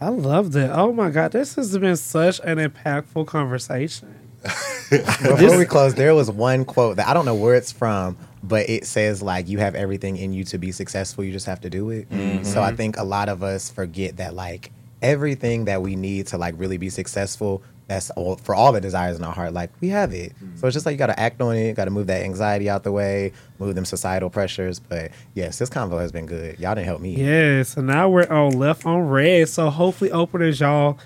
[0.00, 0.70] I love that.
[0.70, 4.14] Oh my god, this has been such an impactful conversation.
[4.90, 8.68] Before we close, there was one quote that I don't know where it's from, but
[8.70, 11.24] it says like you have everything in you to be successful.
[11.24, 12.08] You just have to do it.
[12.10, 12.44] Mm-hmm.
[12.44, 14.70] So I think a lot of us forget that like
[15.02, 17.62] everything that we need to like really be successful.
[17.86, 19.54] That's all for all the desires in our heart.
[19.54, 20.32] Like we have it.
[20.56, 21.74] So it's just like you got to act on it.
[21.74, 24.78] Got to move that anxiety out the way, move them societal pressures.
[24.78, 26.58] But yes, this convo has been good.
[26.60, 27.14] Y'all didn't help me.
[27.16, 29.48] Yeah, so now we're on left on read.
[29.48, 30.98] So hopefully, openers, y'all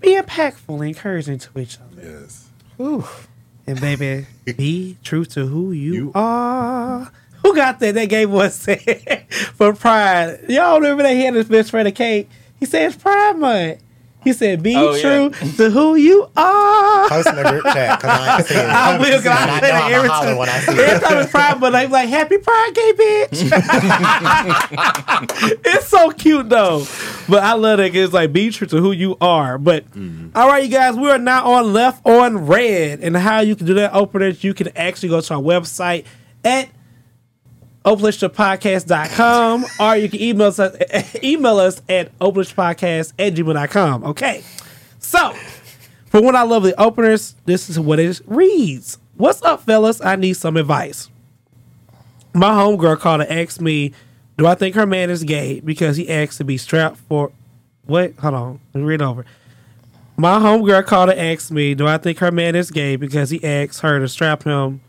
[0.00, 2.02] be impactful and encouraging to each other.
[2.02, 2.48] Yes.
[2.78, 3.04] Whew.
[3.68, 4.26] And baby,
[4.56, 7.12] be true to who you, You- are.
[7.44, 7.94] Who got that?
[7.94, 8.66] That gave us
[9.54, 10.46] for Pride.
[10.48, 12.28] Y'all remember that he had this best friend a cake?
[12.60, 13.80] He said it's Pride Month.
[14.22, 15.02] He said, "Be Oh, yeah.
[15.02, 18.64] true to who you are." Post in the group chat because I ain't seen it.
[18.70, 20.36] I will, 'cause I And say know I'ma every holler time.
[20.38, 21.00] when I see Every it.
[21.02, 23.50] time it's Pride Month, I'm like, "Happy Pride, gay bitch."
[25.64, 26.86] it's so cute though,
[27.28, 27.90] but I love it.
[27.90, 29.58] 'cause It's like be true to who you are.
[29.58, 30.28] But mm-hmm.
[30.36, 33.66] all right, you guys, we are now on left on read, and how you can
[33.66, 36.04] do that, openers, you can actually go to our website
[36.44, 36.68] at
[37.84, 40.60] openlistpodcast.com or you can email us
[41.22, 44.04] email us at openlistpodcast at gmail.com.
[44.04, 44.42] Okay.
[44.98, 45.32] So
[46.06, 48.98] for one of our lovely openers, this is what it reads.
[49.16, 50.00] What's up, fellas?
[50.00, 51.08] I need some advice.
[52.32, 53.92] My homegirl called and asked me,
[54.36, 57.30] Do I think her man is gay because he asked to be strapped for
[57.86, 58.14] what?
[58.18, 58.60] Hold on.
[58.72, 59.24] Let me read over.
[60.16, 63.44] My homegirl called and asked me, Do I think her man is gay because he
[63.44, 64.80] asked her to strap him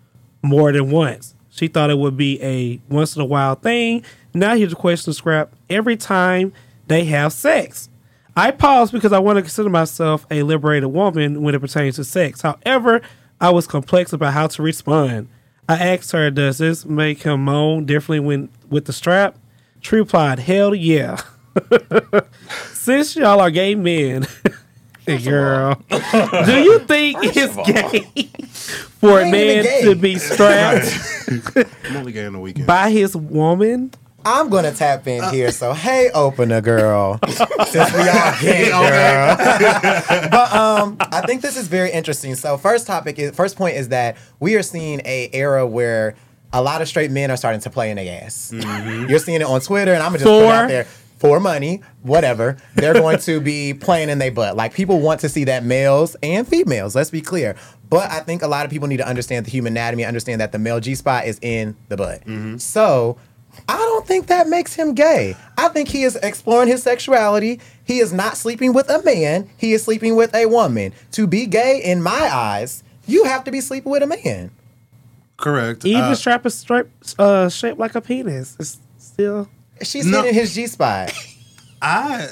[0.41, 1.34] more than once?
[1.55, 4.03] She thought it would be a once in a while thing.
[4.33, 6.51] Now here's a question scrap every time
[6.87, 7.89] they have sex.
[8.35, 12.03] I pause because I want to consider myself a liberated woman when it pertains to
[12.03, 12.41] sex.
[12.41, 12.99] However,
[13.39, 15.29] I was complex about how to respond.
[15.69, 19.37] I asked her, "Does this make him moan differently when with the strap?"
[19.79, 21.21] She replied, "Hell yeah."
[22.73, 24.27] Since y'all are gay men,
[25.05, 28.23] girl, do you think it's gay
[28.99, 30.91] for a man to be strapped
[31.85, 32.67] I'm only gay on the weekend.
[32.67, 33.91] by his woman?
[34.27, 35.51] I'm gonna tap in here.
[35.51, 39.37] So hey, opener girl, since we all gay, girl.
[40.31, 42.33] but um, I think this is very interesting.
[42.33, 46.15] So first topic is first point is that we are seeing a era where
[46.53, 48.51] a lot of straight men are starting to play in their ass.
[48.51, 50.53] You're seeing it on Twitter, and I'm gonna just put it For?
[50.53, 50.87] out there
[51.17, 52.57] for money, whatever.
[52.75, 54.55] They're going to be playing in their butt.
[54.55, 56.95] Like people want to see that males and females.
[56.95, 57.55] Let's be clear.
[57.89, 60.51] But I think a lot of people need to understand the human anatomy, understand that
[60.51, 62.23] the male G spot is in the butt.
[62.59, 63.17] So
[63.69, 65.35] I don't think that makes him gay.
[65.57, 67.61] I think he is exploring his sexuality.
[67.85, 69.49] He is not sleeping with a man.
[69.57, 70.93] He is sleeping with a woman.
[71.13, 74.51] To be gay, in my eyes, you have to be sleeping with a man.
[75.37, 75.85] Correct.
[75.85, 76.87] Even Uh, strap is straight,
[77.19, 78.55] uh, shaped like a penis.
[78.59, 79.47] It's still.
[79.83, 80.21] She's No.
[80.21, 81.11] hitting his G spot.
[81.81, 82.27] I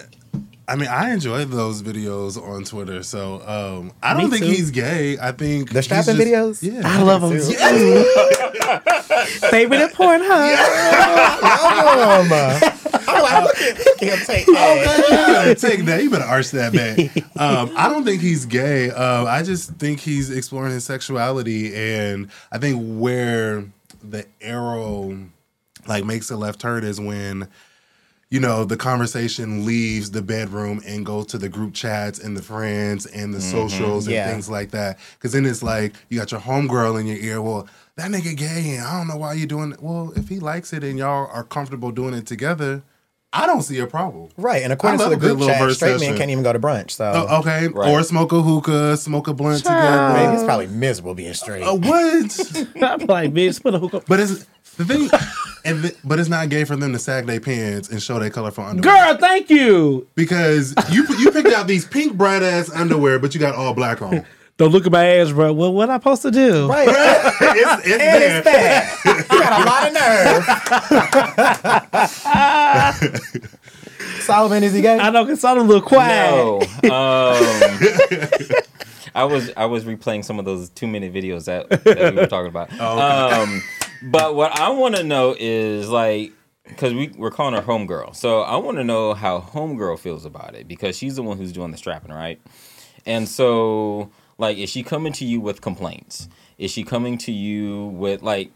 [0.66, 3.04] I mean, I enjoy those videos on Twitter.
[3.04, 4.52] So um, I don't Me think too.
[4.52, 5.18] he's gay.
[5.20, 6.64] I think The strapping just- videos?
[6.64, 7.40] Yeah, I love them too.
[7.40, 8.06] too.
[9.50, 10.58] Favorite at Pornhub.
[11.44, 12.60] Um, uh,
[13.08, 15.06] I'm like, look at, look at him take that.
[15.10, 16.02] you better take that.
[16.04, 16.98] You better arch that back.
[17.36, 18.90] Um, I don't think he's gay.
[18.92, 23.66] Um, I just think he's exploring his sexuality, and I think where
[24.02, 25.18] the arrow
[25.88, 27.48] like makes a left turn is when
[28.30, 32.42] you know the conversation leaves the bedroom and goes to the group chats and the
[32.42, 34.32] friends and the socials and Yeah.
[34.32, 34.98] things like that.
[35.14, 37.42] Because then it's like you got your homegirl in your ear.
[37.42, 39.84] Well, that nigga gay, and I don't know why you doing it.
[39.84, 42.82] Well, if he likes it and y'all are comfortable doing it together,
[43.32, 44.30] I don't see a problem.
[44.38, 46.10] Right, and according to the good group chat, straight session.
[46.14, 46.92] men can't even go to brunch.
[46.92, 47.90] So Oh, okay, Right.
[47.92, 49.80] or smoke a hookah, smoke a blunt Child.
[49.80, 50.34] Baby, together.
[50.36, 51.64] it's probably miserable being straight.
[51.64, 52.66] Uh, what?
[52.82, 54.06] I'm like, bitch, put a hook up.
[54.08, 54.46] but it's
[54.78, 55.10] the thing,
[55.66, 58.30] and th- but it's not gay for them to sag their pants and show their
[58.30, 59.06] colorful underwear.
[59.14, 60.08] Girl, thank you.
[60.16, 64.02] because you you picked out these pink bright ass underwear, but you got all black
[64.02, 64.26] on.
[64.58, 65.52] Don't look at my ass, bro.
[65.52, 66.70] Well, what I supposed to do?
[66.70, 68.38] Right, it's, it's and there.
[68.38, 69.00] it's fat.
[69.32, 69.94] You got a lot of
[73.44, 74.20] nerve.
[74.22, 75.00] Solomon, is he gay?
[75.00, 76.32] I know, cause I'm a little quiet.
[76.32, 76.60] No.
[76.84, 77.40] Um,
[79.16, 82.28] I was I was replaying some of those two minute videos that, that we were
[82.28, 82.72] talking about.
[82.80, 83.62] um,
[84.12, 86.34] but what I want to know is like
[86.68, 90.56] because we we're calling her homegirl, so I want to know how homegirl feels about
[90.56, 92.40] it because she's the one who's doing the strapping, right?
[93.06, 96.28] And so like, is she coming to you with complaints?
[96.58, 98.52] Is she coming to you with like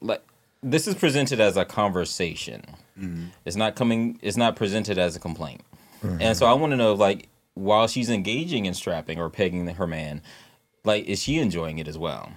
[0.00, 0.22] like
[0.62, 2.62] this is presented as a conversation.
[2.98, 3.26] Mm-hmm.
[3.44, 4.18] It's not coming.
[4.22, 5.62] It's not presented as a complaint.
[6.02, 6.20] Mm-hmm.
[6.20, 9.86] And so I want to know, like, while she's engaging in strapping or pegging her
[9.86, 10.22] man,
[10.84, 12.32] like, is she enjoying it as well?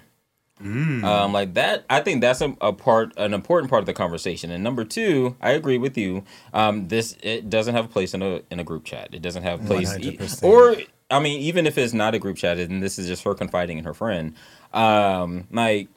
[0.60, 4.52] Um, like that, I think that's a, a part, an important part of the conversation.
[4.52, 6.24] And number two, I agree with you.
[6.54, 9.10] Um, this it doesn't have a place in a in a group chat.
[9.14, 10.44] It doesn't have place, e- 100%.
[10.44, 10.76] or
[11.10, 13.78] I mean, even if it's not a group chat, and this is just her confiding
[13.78, 14.36] in her friend,
[14.74, 15.88] um, like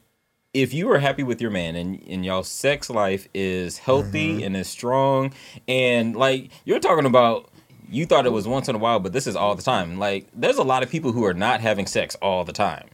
[0.53, 4.55] if you are happy with your man and, and y'all sex life is healthy and
[4.55, 5.33] is strong
[5.67, 7.49] and like you're talking about
[7.89, 10.27] you thought it was once in a while but this is all the time like
[10.33, 12.85] there's a lot of people who are not having sex all the time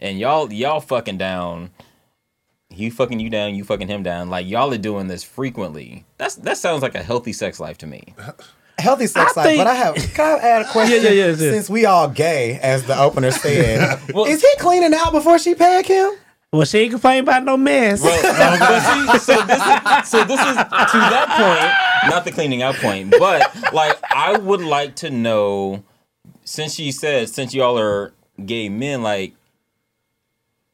[0.00, 1.70] and y'all y'all fucking down
[2.68, 6.36] he fucking you down you fucking him down like y'all are doing this frequently that's
[6.36, 8.14] that sounds like a healthy sex life to me
[8.78, 9.94] Healthy sex I life, think- but I have.
[10.14, 11.02] Can I add a question?
[11.02, 11.34] Yeah, yeah, yeah, yeah.
[11.36, 15.54] Since we all gay, as the opener said, Well- is he cleaning out before she
[15.54, 16.12] peg him?
[16.50, 18.00] Well, she ain't complaining about no mess.
[18.00, 18.22] Well,
[18.58, 22.74] but see, so this is so this is to that point, not the cleaning out
[22.76, 25.84] point, but like I would like to know,
[26.44, 28.14] since she said since y'all are
[28.46, 29.34] gay men, like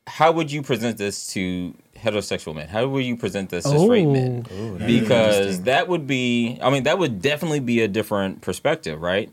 [0.06, 2.68] how would you present this to heterosexual men?
[2.68, 4.42] How would you present this to straight men?
[4.86, 9.30] because that would be, I mean, that would definitely be a different perspective, right?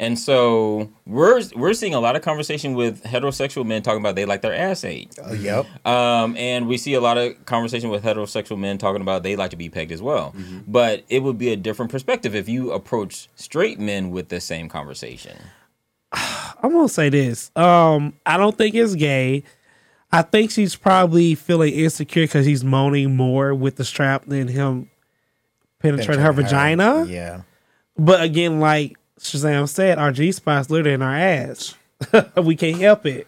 [0.00, 4.24] And so we're we're seeing a lot of conversation with heterosexual men talking about they
[4.24, 5.16] like their ass ate.
[5.22, 5.66] Oh, yep.
[5.86, 9.50] Um, and we see a lot of conversation with heterosexual men talking about they like
[9.50, 10.34] to be pegged as well.
[10.66, 14.68] But it would be a different perspective if you approach straight men with the same
[14.68, 15.36] conversation.
[16.12, 17.52] I'm gonna say this.
[17.54, 19.44] Um, I don't think it's gay.
[20.14, 24.88] I think she's probably feeling insecure because he's moaning more with the strap than him
[25.80, 27.04] penetrating her vagina.
[27.08, 27.40] Yeah.
[27.98, 31.74] But again, like Shazam said, our G spot's literally in our ass.
[32.36, 33.26] we can't help it.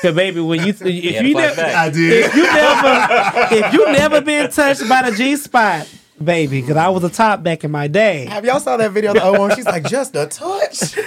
[0.00, 0.80] Cause baby, when you if
[1.16, 1.60] had you never.
[1.60, 2.24] I did.
[2.24, 5.86] if you never if you never been touched by the G spot,
[6.22, 8.24] baby, because I was a top back in my day.
[8.24, 9.54] Have y'all saw that video of the old one?
[9.54, 10.96] She's like, just a touch.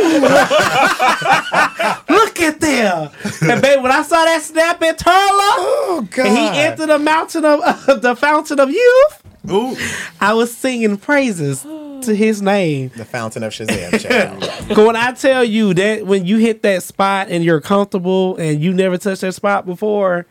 [2.15, 3.09] Look at them.
[3.41, 6.25] And baby, when I saw that snapping turtle, Oh, God.
[6.27, 9.75] and he entered the mountain of uh, the fountain of youth, Ooh,
[10.21, 12.91] I was singing praises to his name.
[12.95, 14.41] the fountain of Shazam, child.
[14.69, 18.61] 'Cause when I tell you that when you hit that spot and you're comfortable and
[18.61, 20.25] you never touched that spot before,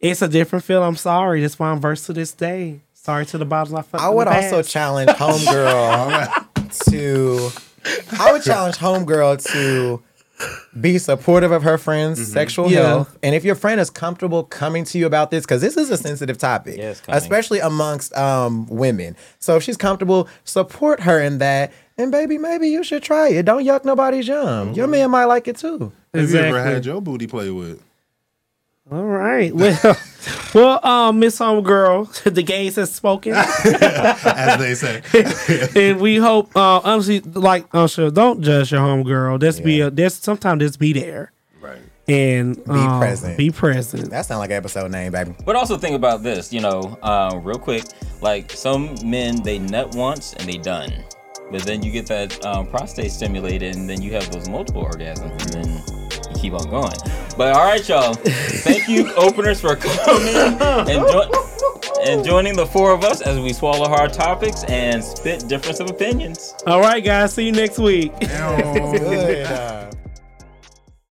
[0.00, 0.82] it's a different feel.
[0.82, 1.40] I'm sorry.
[1.40, 2.80] That's why I'm versed to this day.
[3.04, 4.70] Sorry to the bottles I fucked I would also past.
[4.70, 7.50] challenge Homegirl to.
[8.20, 10.02] I would challenge Homegirl to
[10.80, 12.82] be supportive of her friend's sexual Yeah.
[12.86, 13.18] health.
[13.22, 15.96] And if your friend is comfortable coming to you about this, because this is a
[15.96, 19.16] sensitive topic, Yeah, especially amongst um, women.
[19.40, 21.72] So if she's comfortable, support her in that.
[21.98, 23.44] And baby, maybe you should try it.
[23.44, 24.72] Don't yuck nobody's yum.
[24.74, 25.92] Your man might like it too.
[26.14, 27.82] have you ever had your booty play with?
[28.92, 29.54] All right.
[29.56, 29.96] Well,
[30.54, 35.02] well, um, Miss Homegirl, the gays has spoken, As they say.
[35.74, 36.54] and we hope.
[36.54, 39.40] Uh, honestly, like, uh, sure, don't judge your homegirl.
[39.40, 41.32] Just be, a, just sometimes just be there
[41.62, 41.78] right.
[42.06, 43.38] and be present.
[43.38, 44.10] Be present.
[44.10, 45.34] That sounds like an episode name, baby.
[45.42, 47.84] But also think about this, you know, uh, real quick.
[48.20, 50.92] Like some men, they nut once and they done.
[51.50, 55.54] But then you get that um, prostate stimulated, and then you have those multiple orgasms,
[55.54, 56.01] and then you
[56.42, 56.92] keep on going.
[57.38, 58.14] But all right, y'all.
[58.14, 61.30] Thank you, openers, for coming and, jo-
[62.04, 65.88] and joining the four of us as we swallow hard topics and spit difference of
[65.88, 66.54] opinions.
[66.66, 67.32] All right, guys.
[67.32, 68.12] See you next week.
[68.20, 68.28] Ew.
[68.28, 69.96] Good.